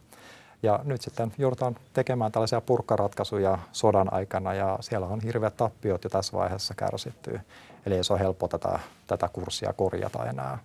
Ja 0.63 0.79
nyt 0.83 1.01
sitten 1.01 1.31
joudutaan 1.37 1.75
tekemään 1.93 2.31
tällaisia 2.31 2.61
purkkaratkaisuja 2.61 3.57
sodan 3.71 4.13
aikana 4.13 4.53
ja 4.53 4.77
siellä 4.81 5.07
on 5.07 5.19
hirveät 5.19 5.57
tappiot 5.57 6.03
jo 6.03 6.09
tässä 6.09 6.37
vaiheessa 6.37 6.73
kärsitty. 6.73 7.39
Eli 7.85 7.95
ei 7.95 8.03
se 8.03 8.13
ole 8.13 8.19
helppo 8.19 8.47
tätä, 8.47 8.79
tätä 9.07 9.29
kurssia 9.33 9.73
korjata 9.73 10.25
enää 10.25 10.57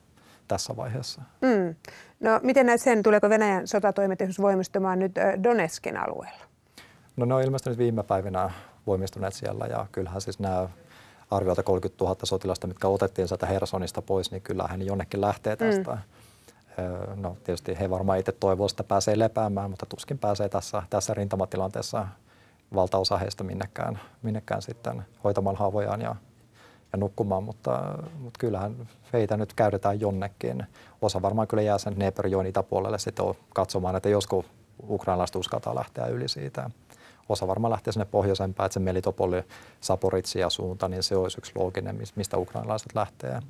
tässä 0.48 0.76
vaiheessa. 0.76 1.22
Mm. 1.40 1.74
No 2.20 2.40
miten 2.42 2.66
näet 2.66 2.80
sen, 2.80 3.02
tuleeko 3.02 3.28
Venäjän 3.28 3.66
sotatoimet 3.66 4.20
esimerkiksi 4.20 4.42
voimistumaan 4.42 4.98
nyt 4.98 5.12
Donetskin 5.42 5.96
alueella? 5.96 6.44
No 7.16 7.24
ne 7.24 7.34
on 7.34 7.42
ilmestynyt 7.42 7.78
viime 7.78 8.02
päivinä 8.02 8.50
voimistuneet 8.86 9.34
siellä 9.34 9.66
ja 9.66 9.86
kyllähän 9.92 10.20
siis 10.20 10.38
nämä 10.38 10.68
arviolta 11.30 11.62
30 11.62 12.04
000 12.04 12.16
sotilasta, 12.24 12.66
mitkä 12.66 12.88
otettiin 12.88 13.28
sieltä 13.28 13.46
Hersonista 13.46 14.02
pois, 14.02 14.30
niin 14.30 14.42
kyllähän 14.42 14.78
ne 14.78 14.84
jonnekin 14.84 15.20
lähtee 15.20 15.56
tästä. 15.56 15.94
Mm. 15.94 16.00
No 17.22 17.36
tietysti 17.44 17.78
he 17.80 17.90
varmaan 17.90 18.18
itse 18.18 18.32
toivovat, 18.32 18.70
että 18.70 18.84
pääsee 18.84 19.18
lepäämään, 19.18 19.70
mutta 19.70 19.86
tuskin 19.86 20.18
pääsee 20.18 20.48
tässä, 20.48 20.82
tässä 20.90 21.14
rintamatilanteessa 21.14 22.06
valtaosa 22.74 23.18
heistä 23.18 23.44
minnekään, 23.44 24.00
minnekään 24.22 24.62
sitten 24.62 25.02
hoitamaan 25.24 25.56
haavojaan 25.56 26.00
ja, 26.00 26.16
ja 26.92 26.98
nukkumaan, 26.98 27.44
mutta, 27.44 27.98
mutta 28.18 28.38
kyllähän 28.38 28.88
heitä 29.12 29.36
nyt 29.36 29.54
käytetään 29.54 30.00
jonnekin. 30.00 30.66
Osa 31.02 31.22
varmaan 31.22 31.48
kyllä 31.48 31.62
jää 31.62 31.78
sen 31.78 31.96
Dneperjoen 31.96 32.46
itäpuolelle 32.46 32.98
sitten 32.98 33.24
katsomaan, 33.54 33.96
että 33.96 34.08
josko 34.08 34.44
ukrainalaiset 34.88 35.36
uskaltaa 35.36 35.74
lähteä 35.74 36.06
yli 36.06 36.28
siitä. 36.28 36.70
Osa 37.30 37.46
varmaan 37.48 37.70
lähtee 37.70 37.92
sinne 37.92 38.04
pohjoisempään, 38.04 38.66
että 38.66 38.74
se 38.74 38.80
Melitopoli, 38.80 39.42
Saporitsia 39.80 40.50
suunta, 40.50 40.88
niin 40.88 41.02
se 41.02 41.16
olisi 41.16 41.38
yksi 41.40 41.52
looginen, 41.54 41.96
mis- 41.96 42.16
mistä 42.16 42.38
ukrainalaiset 42.38 42.94
lähtee. 42.94 43.40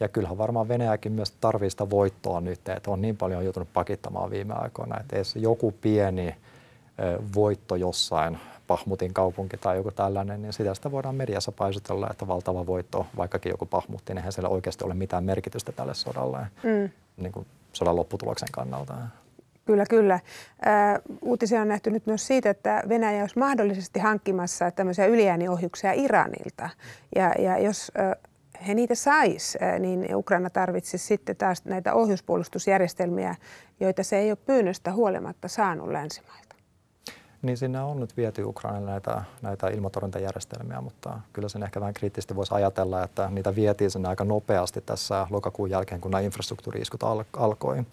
Ja 0.00 0.08
kyllähän 0.08 0.38
varmaan 0.38 0.68
Venäjäkin 0.68 1.12
myös 1.12 1.30
tarvii 1.30 1.70
sitä 1.70 1.90
voittoa 1.90 2.40
nyt, 2.40 2.68
että 2.68 2.90
on 2.90 3.02
niin 3.02 3.16
paljon 3.16 3.44
joutunut 3.44 3.72
pakittamaan 3.72 4.30
viime 4.30 4.54
aikoina, 4.54 5.00
että 5.00 5.16
edes 5.16 5.36
joku 5.36 5.72
pieni 5.80 6.36
voitto 7.34 7.76
jossain, 7.76 8.38
Pahmutin 8.66 9.14
kaupunki 9.14 9.56
tai 9.56 9.76
joku 9.76 9.90
tällainen, 9.90 10.42
niin 10.42 10.52
sitä, 10.52 10.74
sitä 10.74 10.90
voidaan 10.90 11.14
mediassa 11.14 11.52
paisutella, 11.52 12.08
että 12.10 12.26
valtava 12.28 12.66
voitto, 12.66 13.06
vaikkakin 13.16 13.50
joku 13.50 13.66
Pahmutti, 13.66 14.12
niin 14.12 14.18
eihän 14.18 14.32
siellä 14.32 14.48
oikeasti 14.48 14.84
ole 14.84 14.94
mitään 14.94 15.24
merkitystä 15.24 15.72
tälle 15.72 15.94
sodalle 15.94 16.38
Mm. 16.62 16.90
niin 17.16 17.32
kuin 17.32 17.46
sodan 17.72 17.96
lopputuloksen 17.96 18.48
kannalta. 18.52 18.94
Kyllä, 19.64 19.84
kyllä. 19.90 20.20
Ää, 20.62 21.00
uutisia 21.22 21.60
on 21.60 21.68
nähty 21.68 21.90
nyt 21.90 22.06
myös 22.06 22.26
siitä, 22.26 22.50
että 22.50 22.82
Venäjä 22.88 23.20
olisi 23.20 23.38
mahdollisesti 23.38 24.00
hankkimassa 24.00 24.70
tämmöisiä 24.70 25.06
yliääniohjuksia 25.06 25.92
Iranilta. 25.92 26.68
Ja, 27.16 27.32
ja 27.38 27.58
jos 27.58 27.92
ö, 27.98 28.16
he 28.66 28.74
niitä 28.74 28.94
sais, 28.94 29.58
ää, 29.60 29.78
niin 29.78 30.16
Ukraina 30.16 30.50
tarvitsisi 30.50 31.06
sitten 31.06 31.36
taas 31.36 31.64
näitä 31.64 31.94
ohjuspuolustusjärjestelmiä, 31.94 33.34
joita 33.80 34.02
se 34.02 34.18
ei 34.18 34.30
ole 34.30 34.38
pyynnöstä 34.46 34.92
huolimatta 34.92 35.48
saanut 35.48 35.88
länsimailta. 35.88 36.56
Niin 37.42 37.56
sinne 37.56 37.80
on 37.80 38.00
nyt 38.00 38.16
viety 38.16 38.44
Ukrainalle 38.44 38.90
näitä, 38.90 39.22
näitä 39.42 39.68
ilmatorjuntajärjestelmiä, 39.68 40.80
mutta 40.80 41.20
kyllä 41.32 41.48
sen 41.48 41.62
ehkä 41.62 41.80
vähän 41.80 41.94
kriittisesti 41.94 42.36
voisi 42.36 42.54
ajatella, 42.54 43.02
että 43.02 43.28
niitä 43.30 43.54
vietiin 43.54 43.90
sinne 43.90 44.08
aika 44.08 44.24
nopeasti 44.24 44.80
tässä 44.80 45.26
lokakuun 45.30 45.70
jälkeen, 45.70 46.00
kun 46.00 46.10
nämä 46.10 46.20
infrastruktuuriiskut 46.20 47.02
al- 47.02 47.24
alkoi. 47.36 47.84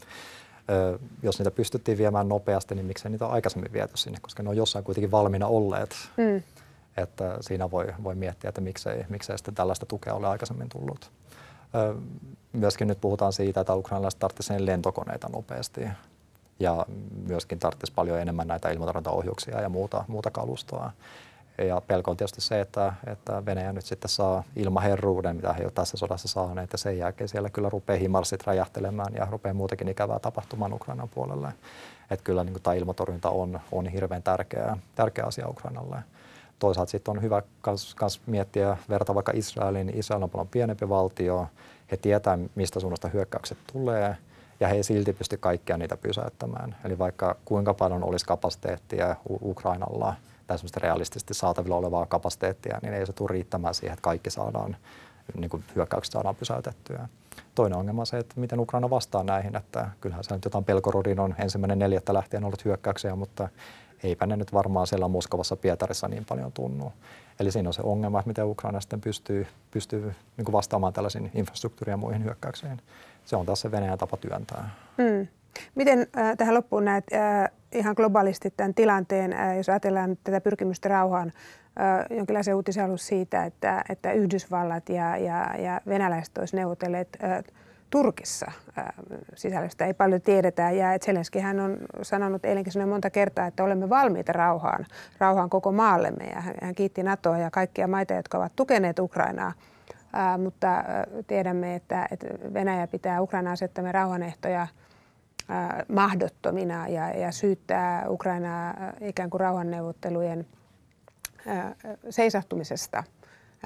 Jos 1.24 1.40
niitä 1.40 1.52
pystyttiin 1.52 1.98
viemään 1.98 2.30
nopeasti, 2.30 2.76
niin 2.76 2.86
miksei 2.86 3.12
niitä 3.12 3.26
ole 3.26 3.34
aikaisemmin 3.34 3.74
viety 3.74 3.98
sinne, 3.98 4.20
koska 4.22 4.44
ne 4.44 4.50
on 4.50 4.58
jossain 4.58 4.86
kuitenkin 4.86 5.12
valmiina 5.12 5.48
olleet. 5.48 5.96
Mm. 6.18 6.44
Että 6.98 7.38
siinä 7.42 7.72
voi, 7.72 7.94
voi 8.04 8.16
miettiä, 8.16 8.50
että 8.50 8.62
miksei, 8.62 9.06
miksei 9.10 9.38
sitten 9.38 9.56
tällaista 9.56 9.86
tukea 9.86 10.14
ole 10.14 10.28
aikaisemmin 10.28 10.70
tullut. 10.70 11.12
Myöskin 12.54 12.88
nyt 12.88 13.02
puhutaan 13.02 13.34
siitä, 13.34 13.62
että 13.62 13.76
ukrainalaiset 13.76 14.20
tarvitsisivat 14.20 14.62
lentokoneita 14.62 15.30
nopeasti 15.30 15.82
ja 16.60 16.86
myöskin 17.28 17.60
tarvitsisi 17.60 17.94
paljon 17.96 18.20
enemmän 18.20 18.48
näitä 18.48 18.70
ilmatorjuntaohjuksia 18.70 19.62
ja 19.62 19.70
muuta, 19.70 20.06
muuta 20.08 20.32
kalustoa. 20.32 20.92
Ja 21.68 21.82
pelko 21.88 22.12
on 22.12 22.18
tietysti 22.18 22.42
se, 22.42 22.62
että, 22.62 22.94
että 23.08 23.46
Venäjä 23.46 23.74
nyt 23.74 23.86
sitten 23.86 24.10
saa 24.10 24.44
ilmaherruuden, 24.56 25.36
mitä 25.36 25.54
he 25.54 25.64
jo 25.64 25.72
tässä 25.72 25.98
sodassa 25.98 26.28
saaneet, 26.28 26.72
ja 26.72 26.78
sen 26.78 26.98
jälkeen 26.98 27.28
siellä 27.28 27.50
kyllä 27.50 27.70
rupeaa 27.70 28.00
himarssit 28.00 28.48
räjähtelemään 28.48 29.14
ja 29.14 29.28
rupeaa 29.32 29.54
muutakin 29.54 29.88
ikävää 29.88 30.20
tapahtumaan 30.20 30.74
Ukrainan 30.74 31.10
puolelle. 31.10 31.54
Että 32.12 32.24
kyllä 32.24 32.44
niin 32.44 32.62
tämä 32.64 32.74
ilmatorjunta 32.74 33.30
on, 33.30 33.60
on 33.72 33.88
hirveän 33.88 34.24
tärkeä, 34.24 34.78
tärkeä 34.96 35.26
asia 35.26 35.48
Ukrainalle. 35.48 35.98
Toisaalta 36.60 36.92
sitten 36.92 37.12
on 37.12 37.22
hyvä 37.22 37.42
kans, 37.62 37.96
kans 37.96 38.22
miettiä, 38.26 38.78
verta 38.90 39.16
vaikka 39.16 39.32
Israeliin, 39.36 39.88
niin 39.88 40.00
Israel 40.00 40.24
on 40.24 40.30
paljon 40.30 40.48
pienempi 40.48 40.90
valtio, 40.90 41.48
he 41.92 41.98
tietää, 41.98 42.38
mistä 42.56 42.80
suunnasta 42.80 43.08
hyökkäykset 43.08 43.58
tulee, 43.74 44.18
ja 44.60 44.68
he 44.68 44.76
ei 44.76 44.84
silti 44.84 45.14
pysty 45.14 45.38
kaikkia 45.38 45.78
niitä 45.78 45.98
pysäyttämään. 45.98 46.76
Eli 46.86 46.98
vaikka 46.98 47.36
kuinka 47.46 47.74
paljon 47.74 48.04
olisi 48.04 48.26
kapasiteettia 48.26 49.16
Ukrainalla, 49.42 50.16
tai 50.50 50.58
semmoista 50.58 50.80
realistisesti 50.80 51.34
saatavilla 51.34 51.76
olevaa 51.76 52.06
kapasiteettia, 52.06 52.80
niin 52.82 52.94
ei 52.94 53.06
se 53.06 53.14
tule 53.14 53.30
riittämään 53.32 53.74
siihen, 53.74 53.94
että 53.94 54.04
kaikki 54.04 54.30
saadaan, 54.30 54.76
niin 55.36 55.50
kuin 55.50 55.64
hyökkäykset 55.76 56.12
saadaan 56.12 56.36
pysäytettyä. 56.36 57.08
Toinen 57.56 57.78
ongelma 57.78 58.02
on 58.02 58.08
se, 58.08 58.18
että 58.18 58.40
miten 58.40 58.60
Ukraina 58.60 58.90
vastaa 58.90 59.24
näihin, 59.24 59.56
että 59.56 59.90
kyllähän 60.02 60.24
se 60.24 60.34
nyt 60.34 60.46
jotain 60.46 60.64
Pelkorodin 60.64 61.20
on 61.20 61.36
ensimmäinen 61.38 61.80
neljättä 61.80 62.14
lähtien 62.14 62.44
ollut 62.44 62.66
hyökkäyksiä, 62.66 63.16
mutta 63.16 63.50
eipä 64.04 64.26
ne 64.26 64.38
nyt 64.38 64.54
varmaan 64.54 64.88
siellä 64.88 65.08
Moskovassa 65.08 65.56
Pietarissa 65.56 66.08
niin 66.08 66.26
paljon 66.26 66.52
tunnu. 66.52 66.94
Eli 67.40 67.52
siinä 67.52 67.70
on 67.70 67.74
se 67.74 67.82
ongelma, 67.82 68.20
että 68.20 68.28
miten 68.28 68.46
Ukraina 68.46 68.80
sitten 68.80 69.02
pystyy, 69.02 69.48
pystyy 69.72 70.16
niin 70.38 70.46
kuin 70.46 70.54
vastaamaan 70.54 70.94
tällaisiin 70.94 71.32
infrastruktuuriin 71.34 71.94
ja 71.94 71.98
muihin 71.98 72.24
hyökkäyksiin. 72.24 72.82
Se 73.26 73.36
on 73.36 73.46
taas 73.46 73.62
se 73.62 73.72
Venäjän 73.72 73.98
tapa 73.98 74.18
työntää. 74.18 74.70
Mm. 74.98 75.28
Miten 75.76 76.08
äh, 76.18 76.38
tähän 76.38 76.56
loppuun 76.56 76.86
näet 76.86 77.04
äh, 77.14 77.52
ihan 77.74 77.94
globaalisti 77.98 78.54
tämän 78.58 78.74
tilanteen, 78.74 79.36
jos 79.58 79.70
ajatellaan 79.70 80.18
tätä 80.24 80.42
pyrkimystä 80.42 80.90
rauhaan, 80.90 81.32
jonkinlaisen 82.10 82.56
uutisen 82.56 82.86
ollut 82.86 83.02
siitä, 83.02 83.46
että, 83.46 83.84
että 83.90 84.12
Yhdysvallat 84.12 84.90
ja, 84.90 85.18
ja, 85.18 85.56
ja 85.58 85.82
venäläiset 85.88 86.38
olisivat 86.38 86.60
neuvotelleet 86.60 87.18
Turkissa 87.90 88.52
sisällöstä 89.36 89.86
ei 89.86 89.94
paljon 89.94 90.22
tiedetä. 90.22 90.72
Ja 90.72 91.00
Zelenski 91.00 91.40
hän 91.40 91.60
on 91.60 91.78
sanonut 92.02 92.46
eilenkin 92.46 92.74
sanonut 92.74 92.94
monta 92.94 93.10
kertaa, 93.10 93.48
että 93.48 93.64
olemme 93.64 93.90
valmiita 93.90 94.34
rauhaan, 94.34 94.86
rauhaan 95.18 95.50
koko 95.50 95.72
maallemme. 95.72 96.26
Ja 96.26 96.42
hän, 96.42 96.76
kiitti 96.76 97.04
NATOa 97.04 97.38
ja 97.38 97.52
kaikkia 97.52 97.88
maita, 97.88 98.14
jotka 98.14 98.38
ovat 98.38 98.56
tukeneet 98.56 99.00
Ukrainaa. 99.00 99.54
Ää, 100.14 100.38
mutta 100.38 100.84
tiedämme, 101.28 101.76
että, 101.76 102.08
että 102.12 102.28
Venäjä 102.54 102.88
pitää 102.88 103.22
Ukraina 103.22 103.52
asettamia 103.52 103.92
rauhanehtoja 103.92 104.68
mahdottomina 105.88 106.88
ja, 106.88 107.10
ja 107.10 107.32
syyttää 107.32 108.10
Ukrainaa 108.10 108.74
ää, 108.78 108.94
ikään 109.02 109.30
kuin 109.30 109.42
rauhanneuvottelujen 109.42 110.48
ää, 111.48 111.76
seisahtumisesta. 112.10 113.04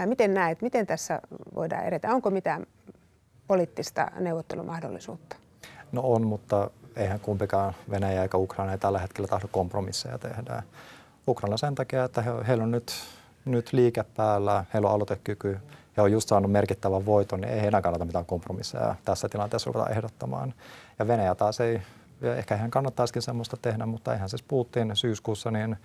Miten 0.05 0.33
näet, 0.33 0.61
miten 0.61 0.87
tässä 0.87 1.19
voidaan 1.55 1.85
edetä? 1.85 2.13
Onko 2.13 2.29
mitään 2.29 2.65
poliittista 3.47 4.11
neuvottelumahdollisuutta? 4.19 5.35
No 5.91 6.01
on, 6.01 6.27
mutta 6.27 6.69
eihän 6.95 7.19
kumpikaan 7.19 7.73
Venäjä 7.89 8.21
eikä 8.21 8.37
Ukraina 8.37 8.71
ei 8.71 8.77
tällä 8.77 8.99
hetkellä 8.99 9.27
tahdo 9.27 9.47
kompromisseja 9.51 10.17
tehdä. 10.17 10.63
Ukraina 11.27 11.57
sen 11.57 11.75
takia, 11.75 12.03
että 12.03 12.21
he, 12.21 12.31
heillä 12.47 12.63
on 12.63 12.71
nyt, 12.71 12.93
nyt 13.45 13.73
liike 13.73 14.03
päällä, 14.17 14.65
heillä 14.73 14.89
on 14.89 14.95
aloitekyky, 14.95 15.59
he 15.97 16.01
on 16.01 16.12
just 16.12 16.29
saanut 16.29 16.51
merkittävän 16.51 17.06
voiton, 17.06 17.41
niin 17.41 17.53
ei 17.53 17.62
heidän 17.62 17.82
kannata 17.82 18.06
mitään 18.06 18.25
kompromisseja 18.25 18.95
tässä 19.06 19.29
tilanteessa 19.29 19.71
ruveta 19.71 19.89
ehdottamaan. 19.89 20.53
Ja 20.99 21.08
Venäjä 21.08 21.36
taas 21.36 21.60
ei, 21.60 21.82
ja 22.21 22.36
ehkä 22.36 22.58
hän 22.58 22.71
kannattaisikin 22.71 23.21
semmoista 23.21 23.58
tehdä, 23.58 23.86
mutta 23.86 24.13
eihän 24.13 24.29
siis 24.29 24.43
Putin 24.43 24.95
syyskuussa 24.95 25.51
niin 25.51 25.77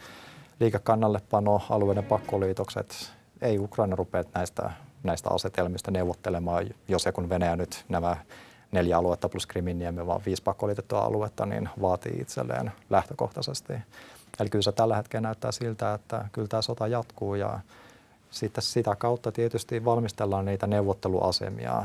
liikekannallepano, 0.61 1.61
alueiden 1.71 2.05
pakkoliitokset, 2.05 3.13
ei 3.43 3.59
Ukraina 3.59 3.97
rupea 3.97 4.25
näistä, 4.35 4.71
näistä 5.03 5.31
asetelmista 5.31 5.91
neuvottelemaan, 5.91 6.67
jos 6.89 7.07
ja 7.07 7.13
kun 7.13 7.29
Venäjä 7.29 7.57
nyt 7.57 7.85
nämä 7.89 8.17
neljä 8.73 8.99
aluetta 8.99 9.29
plus 9.29 9.47
Kriminniemi, 9.47 10.07
vaan 10.07 10.21
viisi 10.27 10.43
pakkoliitettua 10.43 11.01
aluetta, 11.01 11.47
niin 11.47 11.69
vaatii 11.81 12.21
itselleen 12.21 12.73
lähtökohtaisesti. 12.91 13.73
Eli 14.41 14.49
kyllä 14.49 14.63
se 14.63 14.73
tällä 14.73 14.97
hetkellä 14.97 15.23
näyttää 15.23 15.53
siltä, 15.53 15.95
että 15.95 16.25
kyllä 16.33 16.49
tämä 16.49 16.63
sota 16.63 16.87
jatkuu 16.87 17.35
ja 17.35 17.61
sitten 18.31 18.63
sitä 18.63 18.97
kautta 18.97 19.33
tietysti 19.33 19.85
valmistellaan 19.85 20.45
niitä 20.45 20.67
neuvotteluasemia 20.67 21.85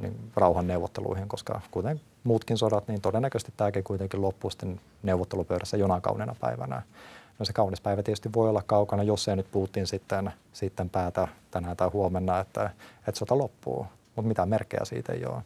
niin 0.00 0.30
rauhan 0.36 0.66
neuvotteluihin, 0.66 1.28
koska 1.28 1.60
kuten 1.70 2.00
muutkin 2.24 2.58
sodat, 2.58 2.88
niin 2.88 3.00
todennäköisesti 3.00 3.52
tämäkin 3.56 3.84
kuitenkin 3.84 4.22
loppuu 4.22 4.50
sitten 4.50 4.80
neuvottelupöydässä 5.02 5.76
jonain 5.76 6.02
kaunina 6.02 6.34
päivänä. 6.40 6.82
No 7.38 7.44
se 7.44 7.52
kaunis 7.52 7.80
päivä 7.80 8.02
tietysti 8.02 8.32
voi 8.34 8.48
olla 8.48 8.62
kaukana, 8.66 9.02
jos 9.02 9.28
ei 9.28 9.36
nyt 9.36 9.50
Putin 9.52 9.86
sitten, 9.86 10.32
sitten 10.52 10.90
päätä 10.90 11.28
tänään 11.50 11.76
tai 11.76 11.88
huomenna, 11.92 12.40
että, 12.40 12.70
että 13.08 13.18
sota 13.18 13.38
loppuu, 13.38 13.86
mutta 14.16 14.28
mitään 14.28 14.48
merkkejä 14.48 14.84
siitä 14.84 15.12
ei 15.12 15.26
ole. 15.26 15.42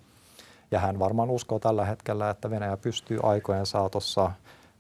Ja 0.71 0.79
hän 0.79 0.99
varmaan 0.99 1.31
uskoo 1.31 1.59
tällä 1.59 1.85
hetkellä, 1.85 2.31
että 2.31 2.51
Venäjä 2.51 2.77
pystyy 2.77 3.19
aikojen 3.23 3.67
saatossa 3.67 4.31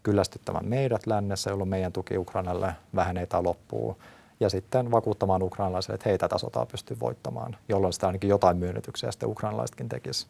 kyllästyttämään 0.03 0.67
meidät 0.67 1.07
lännessä, 1.07 1.51
jolloin 1.51 1.71
meidän 1.71 1.93
tuki 1.93 2.19
Ukrainalle 2.19 2.75
vähenee 2.95 3.27
tai 3.27 3.43
loppuu. 3.43 3.97
Ja 4.41 4.51
sitten 4.51 4.91
vakuuttamaan 4.91 5.43
ukrainalaisille, 5.43 5.95
että 5.95 6.09
hei, 6.09 6.19
tätä 6.19 6.39
sotaa 6.39 6.67
pystyy 6.67 6.97
voittamaan, 7.01 7.57
jolloin 7.69 7.93
sitä 7.93 8.07
ainakin 8.07 8.31
jotain 8.31 8.57
myönnytyksiä 8.57 9.11
sitten 9.11 9.29
ukrainalaisetkin 9.29 9.89
tekisi. 9.89 10.27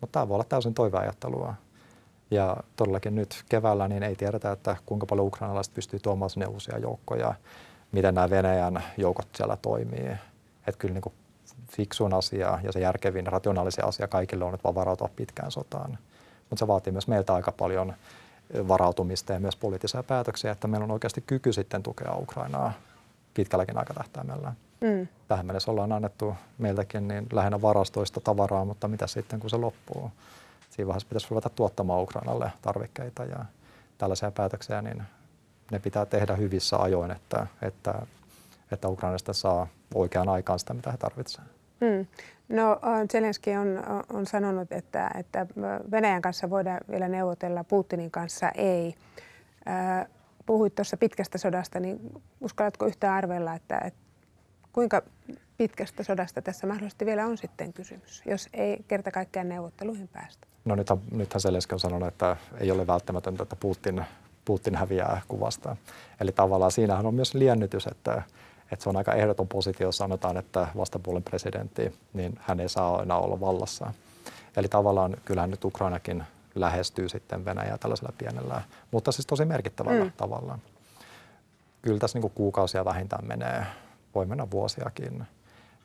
Mutta 0.00 0.12
tämä 0.12 0.28
voi 0.28 0.34
olla 0.34 0.44
täysin 0.44 0.74
toiveajattelua. 0.74 1.54
Ja 2.30 2.56
todellakin 2.76 3.14
nyt 3.14 3.44
keväällä 3.48 3.88
niin 3.88 4.02
ei 4.02 4.16
tiedetä, 4.16 4.52
että 4.52 4.76
kuinka 4.86 5.06
paljon 5.06 5.26
ukrainalaiset 5.26 5.74
pystyy 5.74 6.00
tuomaan 6.00 6.30
sinne 6.30 6.46
uusia 6.46 6.78
joukkoja, 6.78 7.34
miten 7.92 8.14
nämä 8.14 8.30
Venäjän 8.30 8.82
joukot 8.96 9.28
siellä 9.34 9.56
toimii. 9.56 10.08
Että 10.66 10.78
kyllä 10.78 10.94
niin 10.94 11.02
kuin 11.02 11.14
asia 12.16 12.58
ja 12.62 12.72
se 12.72 12.80
järkevin, 12.80 13.26
rationaalisen 13.26 13.84
asia 13.84 14.08
kaikille 14.08 14.44
on, 14.44 14.54
että 14.54 14.64
vaan 14.64 14.74
varautua 14.74 15.10
pitkään 15.16 15.50
sotaan. 15.50 15.98
Mutta 16.50 16.60
se 16.60 16.66
vaatii 16.66 16.92
myös 16.92 17.08
meiltä 17.08 17.34
aika 17.34 17.52
paljon 17.52 17.94
varautumista 18.68 19.32
ja 19.32 19.40
myös 19.40 19.56
poliittisia 19.56 20.02
päätöksiä, 20.02 20.52
että 20.52 20.68
meillä 20.68 20.84
on 20.84 20.90
oikeasti 20.90 21.24
kyky 21.26 21.52
sitten 21.52 21.82
tukea 21.82 22.14
Ukrainaa 22.16 22.72
pitkälläkin 23.34 23.78
aikatähtäimellä. 23.78 24.52
Mm. 24.80 25.08
Tähän 25.28 25.46
mennessä 25.46 25.70
ollaan 25.70 25.92
annettu 25.92 26.34
meiltäkin 26.58 27.08
niin 27.08 27.26
lähinnä 27.32 27.62
varastoista 27.62 28.20
tavaraa, 28.20 28.64
mutta 28.64 28.88
mitä 28.88 29.06
sitten 29.06 29.40
kun 29.40 29.50
se 29.50 29.56
loppuu? 29.56 30.10
Siinä 30.70 30.86
vaiheessa 30.86 31.08
pitäisi 31.08 31.26
ruveta 31.30 31.48
tuottamaan 31.50 32.02
Ukrainalle 32.02 32.52
tarvikkeita 32.62 33.24
ja 33.24 33.44
tällaisia 33.98 34.30
päätöksiä, 34.30 34.82
niin 34.82 35.02
ne 35.70 35.78
pitää 35.78 36.06
tehdä 36.06 36.36
hyvissä 36.36 36.76
ajoin, 36.76 37.10
että, 37.10 37.46
että, 37.62 37.94
että 38.72 38.88
Ukrainasta 38.88 39.32
saa 39.32 39.66
oikeaan 39.94 40.28
aikaan 40.28 40.58
sitä, 40.58 40.74
mitä 40.74 40.90
he 40.90 40.96
tarvitsevat. 40.96 41.48
Mm. 41.80 42.06
No 42.48 42.80
Zelenski 43.12 43.56
on, 43.56 43.82
on 44.12 44.26
sanonut, 44.26 44.72
että, 44.72 45.10
että 45.18 45.46
Venäjän 45.90 46.22
kanssa 46.22 46.50
voidaan 46.50 46.80
vielä 46.90 47.08
neuvotella, 47.08 47.64
Putinin 47.64 48.10
kanssa 48.10 48.48
ei. 48.48 48.94
Puhuit 50.46 50.74
tuossa 50.74 50.96
pitkästä 50.96 51.38
sodasta, 51.38 51.80
niin 51.80 52.00
uskallatko 52.40 52.86
yhtään 52.86 53.14
arvella, 53.14 53.54
että, 53.54 53.78
että 53.78 54.00
kuinka 54.72 55.02
pitkästä 55.56 56.02
sodasta 56.02 56.42
tässä 56.42 56.66
mahdollisesti 56.66 57.06
vielä 57.06 57.26
on 57.26 57.38
sitten 57.38 57.72
kysymys, 57.72 58.22
jos 58.26 58.48
ei 58.52 58.84
kerta 58.88 59.10
kaikkiaan 59.10 59.48
neuvotteluihin 59.48 60.08
päästä? 60.08 60.46
No 60.64 60.74
nythän, 60.74 60.98
nythän 61.10 61.40
Zelenski 61.40 61.74
on 61.74 61.80
sanonut, 61.80 62.08
että 62.08 62.36
ei 62.60 62.70
ole 62.70 62.86
välttämätöntä, 62.86 63.42
että 63.42 63.56
Putin, 63.56 64.04
Putin 64.44 64.74
häviää 64.74 65.20
kuvasta. 65.28 65.76
Eli 66.20 66.32
tavallaan 66.32 66.72
siinähän 66.72 67.06
on 67.06 67.14
myös 67.14 67.34
liennytys, 67.34 67.86
että 67.86 68.22
että 68.72 68.82
se 68.82 68.88
on 68.88 68.96
aika 68.96 69.12
ehdoton 69.12 69.48
positio, 69.48 69.88
jos 69.88 69.96
sanotaan, 69.96 70.36
että 70.36 70.68
vastapuolen 70.76 71.22
presidentti, 71.22 71.94
niin 72.12 72.38
hän 72.40 72.60
ei 72.60 72.68
saa 72.68 73.02
enää 73.02 73.18
olla 73.18 73.40
vallassa. 73.40 73.92
Eli 74.56 74.68
tavallaan 74.68 75.16
kyllähän 75.24 75.50
nyt 75.50 75.64
Ukrainakin 75.64 76.24
lähestyy 76.54 77.08
sitten 77.08 77.44
Venäjää 77.44 77.78
tällaisella 77.78 78.12
pienellä, 78.18 78.62
mutta 78.90 79.12
siis 79.12 79.26
tosi 79.26 79.44
merkittävällä 79.44 80.04
mm. 80.04 80.12
tavalla. 80.16 80.58
Kyllä 81.82 81.98
tässä 81.98 82.16
niin 82.16 82.22
kuin 82.22 82.32
kuukausia 82.34 82.84
vähintään 82.84 83.26
menee, 83.26 83.66
voi 84.14 84.26
mennä 84.26 84.50
vuosiakin. 84.50 85.24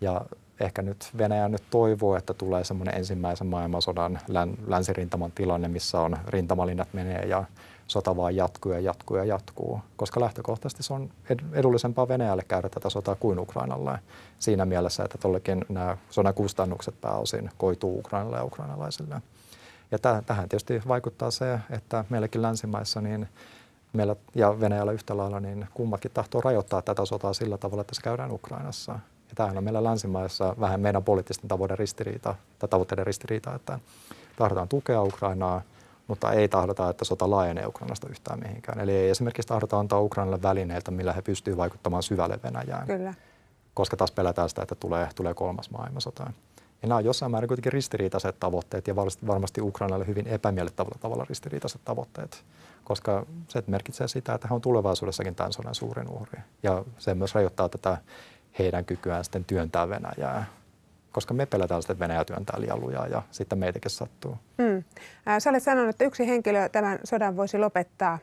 Ja 0.02 0.22
ehkä 0.60 0.82
nyt 0.82 1.10
Venäjä 1.18 1.50
nyt 1.50 1.64
toivoo, 1.70 2.16
että 2.16 2.34
tulee 2.34 2.64
semmoinen 2.64 2.96
ensimmäisen 2.96 3.48
maailmansodan 3.48 4.20
länsirintaman 4.68 5.32
tilanne, 5.32 5.68
missä 5.68 6.02
on 6.02 6.18
rintamalinnat 6.28 6.88
menee 6.94 7.26
ja 7.26 7.44
sota 7.88 8.18
vaan 8.18 8.36
jatkuu 8.36 8.72
ja 8.72 8.80
jatkuu 8.80 9.18
ja 9.18 9.24
jatkuu, 9.24 9.82
koska 9.96 10.20
lähtökohtaisesti 10.20 10.84
se 10.84 10.94
on 10.94 11.10
edullisempaa 11.54 12.08
Venäjälle 12.08 12.44
käydä 12.48 12.70
tätä 12.70 12.90
sotaa 12.90 13.16
kuin 13.16 13.40
Ukrainalle 13.40 14.00
siinä 14.40 14.66
mielessä, 14.66 15.04
että 15.04 15.18
tollekin 15.18 15.66
nämä 15.70 15.98
sodan 16.10 16.34
kustannukset 16.34 17.02
pääosin 17.02 17.50
koituu 17.58 18.00
Ukrainalle 18.00 18.38
ja 18.38 18.44
ukrainalaisille. 18.44 19.22
Ja 19.91 19.97
tähän 20.00 20.50
tietysti 20.50 20.82
vaikuttaa 20.88 21.32
se, 21.32 21.60
että 21.69 22.06
meilläkin 22.10 22.41
länsimaissa 22.41 23.02
niin 23.02 23.28
meillä 23.93 24.15
ja 24.36 24.60
Venäjällä 24.60 24.91
yhtä 24.91 25.17
lailla, 25.17 25.39
niin 25.39 25.67
kummatkin 25.73 26.12
tahtoo 26.12 26.41
rajoittaa 26.41 26.82
tätä 26.82 27.06
sotaa 27.06 27.34
sillä 27.34 27.58
tavalla, 27.58 27.82
että 27.82 27.95
se 27.95 28.02
käydään 28.02 28.32
Ukrainassa. 28.32 28.91
Ja 29.30 29.36
tämähän 29.36 29.58
on 29.58 29.63
meillä 29.63 29.84
länsimaissa 29.84 30.56
vähän 30.60 30.80
meidän 30.82 31.04
poliittisten 31.04 31.47
tavoitteiden 31.47 31.80
ristiriita, 31.80 32.36
tai 32.60 32.69
tavoitteiden 32.69 33.06
ristiriita, 33.06 33.56
että 33.56 33.80
tahdotaan 34.36 34.67
tukea 34.67 35.04
Ukrainaa, 35.04 35.62
mutta 36.08 36.32
ei 36.32 36.47
tahdota, 36.47 36.89
että 36.89 37.06
sota 37.06 37.30
laajenee 37.30 37.65
Ukrainasta 37.65 38.10
yhtään 38.10 38.39
mihinkään. 38.39 38.80
Eli 38.80 38.91
ei 38.91 39.10
esimerkiksi 39.10 39.47
tahdota 39.47 39.80
antaa 39.80 40.00
Ukrainalle 40.00 40.41
välineitä, 40.41 40.91
millä 40.91 41.13
he 41.13 41.21
pystyvät 41.21 41.58
vaikuttamaan 41.58 42.04
syvälle 42.04 42.39
Venäjään. 42.43 42.88
Kyllä. 42.88 43.13
Koska 43.73 43.97
taas 43.97 44.12
pelätään 44.12 44.50
sitä, 44.50 44.62
että 44.62 44.76
tulee, 44.76 45.10
tulee 45.15 45.34
kolmas 45.34 45.69
maailmansota. 45.69 46.32
Ja 46.82 46.88
nämä 46.88 46.98
on 46.98 47.06
jossain 47.06 47.32
määrin 47.32 47.48
kuitenkin 47.48 47.74
ristiriitaiset 47.74 48.40
tavoitteet 48.40 48.88
ja 48.88 48.96
varmasti 49.28 49.62
Ukrainalle 49.62 50.08
hyvin 50.08 50.28
epämiellyttävällä 50.28 50.98
tavalla 51.00 51.26
ristiriitaiset 51.30 51.82
tavoitteet, 51.86 52.44
koska 52.84 53.26
se 53.48 53.63
merkitsee 53.68 54.08
sitä, 54.08 54.34
että 54.34 54.48
he 54.48 54.56
on 54.56 54.62
tulevaisuudessakin 54.62 55.36
tämän 55.36 55.54
sodan 55.54 55.76
suurin 55.76 56.10
uhri. 56.10 56.42
Ja 56.63 56.86
se 56.98 57.13
myös 57.13 57.36
rajoittaa 57.36 57.70
tätä 57.70 57.98
heidän 58.60 58.86
kykyään 58.86 59.24
sitten 59.24 59.46
työntää 59.46 59.90
Venäjää 59.90 60.46
koska 61.18 61.34
me 61.34 61.46
pelätään 61.46 61.82
sitä, 61.82 61.94
että 61.94 62.04
Venäjä 62.04 62.26
työntää 62.26 62.62
liian 62.62 62.82
lujaa 62.82 63.08
ja 63.08 63.22
sitten 63.32 63.58
meitäkin 63.58 63.92
sattuu. 63.92 64.38
Mm. 64.58 64.84
Sä 65.40 65.50
olet 65.50 65.63
sanonut, 65.63 65.90
että 65.90 66.06
yksi 66.06 66.28
henkilö 66.28 66.70
tämän 66.70 67.00
sodan 67.04 67.38
voisi 67.38 67.58
lopettaa 67.58 68.20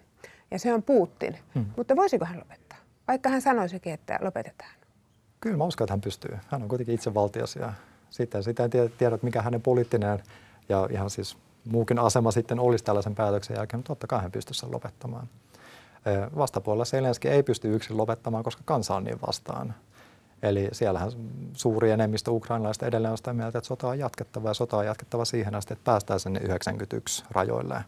ja 0.50 0.58
se 0.58 0.74
on 0.74 0.82
Putin. 0.82 1.38
Mm. 1.54 1.64
Mutta 1.76 1.96
voisiko 1.96 2.24
hän 2.24 2.38
lopettaa? 2.38 2.78
Vaikka 3.08 3.28
hän 3.28 3.42
sanoisikin, 3.42 3.92
että 3.92 4.18
lopetetaan. 4.20 4.70
Kyllä 5.40 5.56
mä 5.56 5.64
uskon, 5.64 5.84
että 5.84 5.92
hän 5.92 6.00
pystyy. 6.00 6.38
Hän 6.48 6.62
on 6.62 6.68
kuitenkin 6.68 6.94
itsevaltias 6.94 7.56
ja 7.56 7.72
sitten 8.14 8.42
sitä 8.42 8.64
en 8.64 8.70
tiedä, 8.98 9.18
mikä 9.22 9.42
hänen 9.42 9.62
poliittinen 9.62 10.22
ja 10.68 10.88
ihan 10.90 11.10
siis 11.10 11.36
muukin 11.64 11.98
asema 11.98 12.30
sitten 12.30 12.60
olisi 12.60 12.84
tällaisen 12.84 13.14
päätöksen 13.14 13.56
jälkeen, 13.56 13.78
mutta 13.78 13.88
totta 13.88 14.06
kai 14.06 14.22
hän 14.22 14.32
pystyisi 14.32 14.60
sen 14.60 14.72
lopettamaan. 14.72 15.28
Vastapuolella 16.36 16.84
Selenski 16.84 17.28
ei 17.28 17.42
pysty 17.42 17.74
yksin 17.74 17.96
lopettamaan, 17.96 18.44
koska 18.44 18.62
kansa 18.64 18.94
on 18.94 19.04
niin 19.04 19.18
vastaan. 19.26 19.74
Eli 20.42 20.68
siellähän 20.72 21.10
suuri 21.52 21.90
enemmistö 21.90 22.30
ukrainalaista 22.30 22.86
edelleen 22.86 23.12
on 23.12 23.16
sitä 23.16 23.32
mieltä, 23.32 23.58
että 23.58 23.68
sota 23.68 23.88
on 23.88 23.98
jatkettava 23.98 24.48
ja 24.50 24.54
sota 24.54 24.76
on 24.76 24.86
jatkettava 24.86 25.24
siihen 25.24 25.54
asti, 25.54 25.72
että 25.72 25.84
päästään 25.84 26.20
sinne 26.20 26.40
91 26.40 27.24
rajoille. 27.30 27.84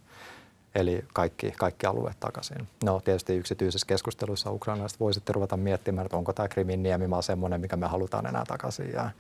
Eli 0.75 1.05
kaikki, 1.15 1.51
kaikki 1.51 1.87
alueet 1.87 2.21
takaisin. 2.21 2.69
No 2.85 3.01
tietysti 3.01 3.37
yksityisissä 3.37 3.87
keskusteluissa 3.87 4.51
ukrainalaiset 4.51 5.01
voi 5.01 5.15
sitten 5.15 5.35
ruveta 5.35 5.57
miettimään, 5.57 6.07
että 6.07 6.17
onko 6.17 6.33
tämä 6.33 6.49
Krimin 6.49 6.83
niemimaa 6.83 7.23
semmoinen, 7.23 7.61
mikä 7.61 7.77
me 7.77 7.87
halutaan 7.87 8.27
enää 8.27 8.45
takaisin. 8.49 8.93
Ja 8.93 9.11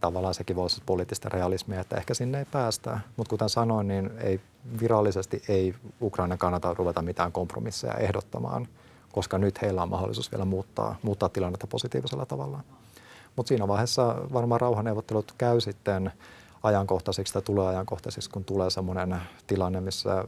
tavallaan 0.00 0.34
sekin 0.34 0.56
voisi 0.56 0.76
olla 0.76 0.84
poliittista 0.86 1.28
realismia, 1.28 1.80
että 1.80 1.96
ehkä 1.96 2.14
sinne 2.14 2.38
ei 2.38 2.44
päästä. 2.44 3.00
Mutta 3.16 3.30
kuten 3.30 3.48
sanoin, 3.48 3.88
niin 3.88 4.10
ei, 4.18 4.40
virallisesti 4.80 5.42
ei 5.48 5.74
Ukraina 6.02 6.36
kannata 6.36 6.74
ruveta 6.74 7.02
mitään 7.02 7.32
kompromisseja 7.32 7.94
ehdottamaan– 7.94 8.68
koska 9.16 9.38
nyt 9.38 9.62
heillä 9.62 9.82
on 9.82 9.88
mahdollisuus 9.88 10.32
vielä 10.32 10.44
muuttaa, 10.44 10.96
muuttaa 11.02 11.28
tilannetta 11.28 11.66
positiivisella 11.66 12.26
tavalla. 12.26 12.60
Mutta 13.36 13.48
siinä 13.48 13.68
vaiheessa 13.68 14.16
varmaan 14.32 14.60
rauhaneuvottelut 14.60 15.34
käy 15.38 15.60
sitten 15.60 16.12
ajankohtaisiksi 16.62 17.32
tai 17.32 17.42
tulee 17.42 17.66
ajankohtaisiksi, 17.66 18.30
kun 18.30 18.44
tulee 18.44 18.70
sellainen 18.70 19.16
tilanne, 19.46 19.80
missä, 19.80 20.24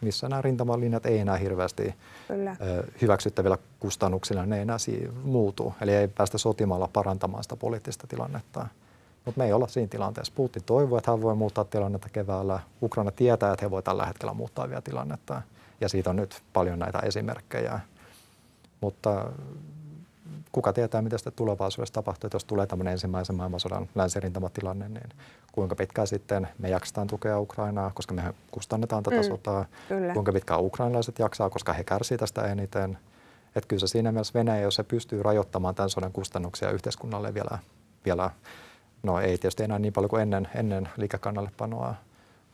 missä 0.00 0.28
nämä 0.28 0.42
rintamalinjat 0.42 1.06
ei 1.06 1.18
enää 1.18 1.36
hirveästi 1.36 1.94
Kyllä. 2.28 2.56
hyväksyttävillä 3.02 3.58
kustannuksilla, 3.80 4.46
ne 4.46 4.56
ei 4.56 4.62
enää 4.62 4.78
muutu. 5.22 5.74
Eli 5.80 5.94
ei 5.94 6.08
päästä 6.08 6.38
sotimalla 6.38 6.88
parantamaan 6.92 7.42
sitä 7.42 7.56
poliittista 7.56 8.06
tilannetta. 8.06 8.66
Mutta 9.24 9.38
me 9.38 9.46
ei 9.46 9.52
olla 9.52 9.66
siinä 9.66 9.88
tilanteessa. 9.88 10.32
Putin 10.36 10.64
toivoo, 10.64 10.98
että 10.98 11.10
hän 11.10 11.22
voi 11.22 11.34
muuttaa 11.34 11.64
tilannetta 11.64 12.08
keväällä. 12.08 12.60
Ukraina 12.82 13.10
tietää, 13.10 13.52
että 13.52 13.66
he 13.66 13.70
voi 13.70 13.82
tällä 13.82 14.06
hetkellä 14.06 14.34
muuttaa 14.34 14.68
vielä 14.68 14.80
tilannetta. 14.80 15.42
Ja 15.80 15.88
siitä 15.88 16.10
on 16.10 16.16
nyt 16.16 16.42
paljon 16.52 16.78
näitä 16.78 16.98
esimerkkejä. 16.98 17.80
Mutta 18.80 19.30
kuka 20.52 20.72
tietää, 20.72 21.02
mitä 21.02 21.18
sitten 21.18 21.32
tulevaisuudessa 21.32 21.94
tapahtuu, 21.94 22.26
että 22.26 22.36
jos 22.36 22.44
tulee 22.44 22.66
tämmöinen 22.66 22.92
ensimmäisen 22.92 23.36
maailmansodan 23.36 23.88
länsirintamatilanne, 23.94 24.88
niin 24.88 25.08
kuinka 25.52 25.74
pitkään 25.74 26.06
sitten 26.06 26.48
me 26.58 26.68
jaksetaan 26.68 27.06
tukea 27.06 27.40
Ukrainaa, 27.40 27.90
koska 27.94 28.14
mehän 28.14 28.34
kustannetaan 28.50 29.02
tätä 29.02 29.16
mm, 29.16 29.22
sotaa, 29.22 29.64
kyllä. 29.88 30.12
kuinka 30.12 30.32
pitkään 30.32 30.60
ukrainalaiset 30.60 31.18
jaksaa, 31.18 31.50
koska 31.50 31.72
he 31.72 31.84
kärsivät 31.84 32.20
tästä 32.20 32.42
eniten. 32.42 32.98
Että 33.56 33.68
kyllä 33.68 33.80
se 33.80 33.86
siinä 33.86 34.12
mielessä 34.12 34.38
Venäjä, 34.38 34.62
jos 34.62 34.74
se 34.74 34.82
pystyy 34.82 35.22
rajoittamaan 35.22 35.74
tämän 35.74 35.90
sodan 35.90 36.12
kustannuksia 36.12 36.70
yhteiskunnalle 36.70 37.34
vielä, 37.34 37.58
vielä 38.04 38.30
no 39.02 39.20
ei 39.20 39.38
tietysti 39.38 39.62
enää 39.62 39.78
niin 39.78 39.92
paljon 39.92 40.10
kuin 40.10 40.22
ennen, 40.22 40.48
ennen 40.54 40.88
liikekannallepanoa, 40.96 41.94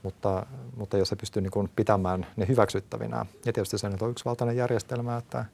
mutta, 0.02 0.46
mutta 0.76 0.98
jos 0.98 1.08
se 1.08 1.16
pystyy 1.16 1.42
niin 1.42 1.50
kuin 1.50 1.70
pitämään 1.76 2.26
ne 2.36 2.48
hyväksyttävinä. 2.48 3.26
Ja 3.44 3.52
tietysti 3.52 3.78
se 3.78 3.88
nyt 3.88 4.02
on 4.02 4.10
yksivaltainen 4.10 4.56
järjestelmä, 4.56 5.16
että, 5.16 5.44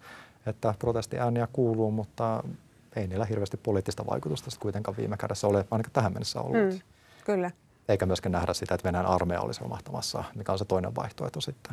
että 0.46 0.74
protestiääniä 0.78 1.48
kuuluu, 1.52 1.90
mutta 1.90 2.44
ei 2.96 3.06
niillä 3.06 3.24
hirveästi 3.24 3.56
poliittista 3.56 4.06
vaikutusta 4.06 4.50
kuitenkaan 4.60 4.96
viime 4.96 5.16
kädessä 5.16 5.46
ole, 5.46 5.64
ainakaan 5.70 5.92
tähän 5.92 6.12
mennessä 6.12 6.40
ollut. 6.40 6.72
Mm, 6.72 6.80
kyllä. 7.24 7.50
Eikä 7.88 8.06
myöskään 8.06 8.32
nähdä 8.32 8.54
sitä, 8.54 8.74
että 8.74 8.86
Venäjän 8.88 9.06
armeija 9.06 9.40
olisi 9.40 9.60
romahtamassa, 9.60 10.24
mikä 10.34 10.52
on 10.52 10.58
se 10.58 10.64
toinen 10.64 10.94
vaihtoehto 10.94 11.40
sitten. 11.40 11.72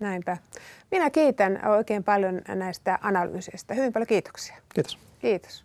Näinpä. 0.00 0.36
Minä 0.90 1.10
kiitän 1.10 1.66
oikein 1.66 2.04
paljon 2.04 2.42
näistä 2.48 2.98
analyyseistä. 3.02 3.74
Hyvin 3.74 3.92
paljon 3.92 4.06
kiitoksia. 4.06 4.56
Kiitos. 4.74 4.98
Kiitos. 5.18 5.64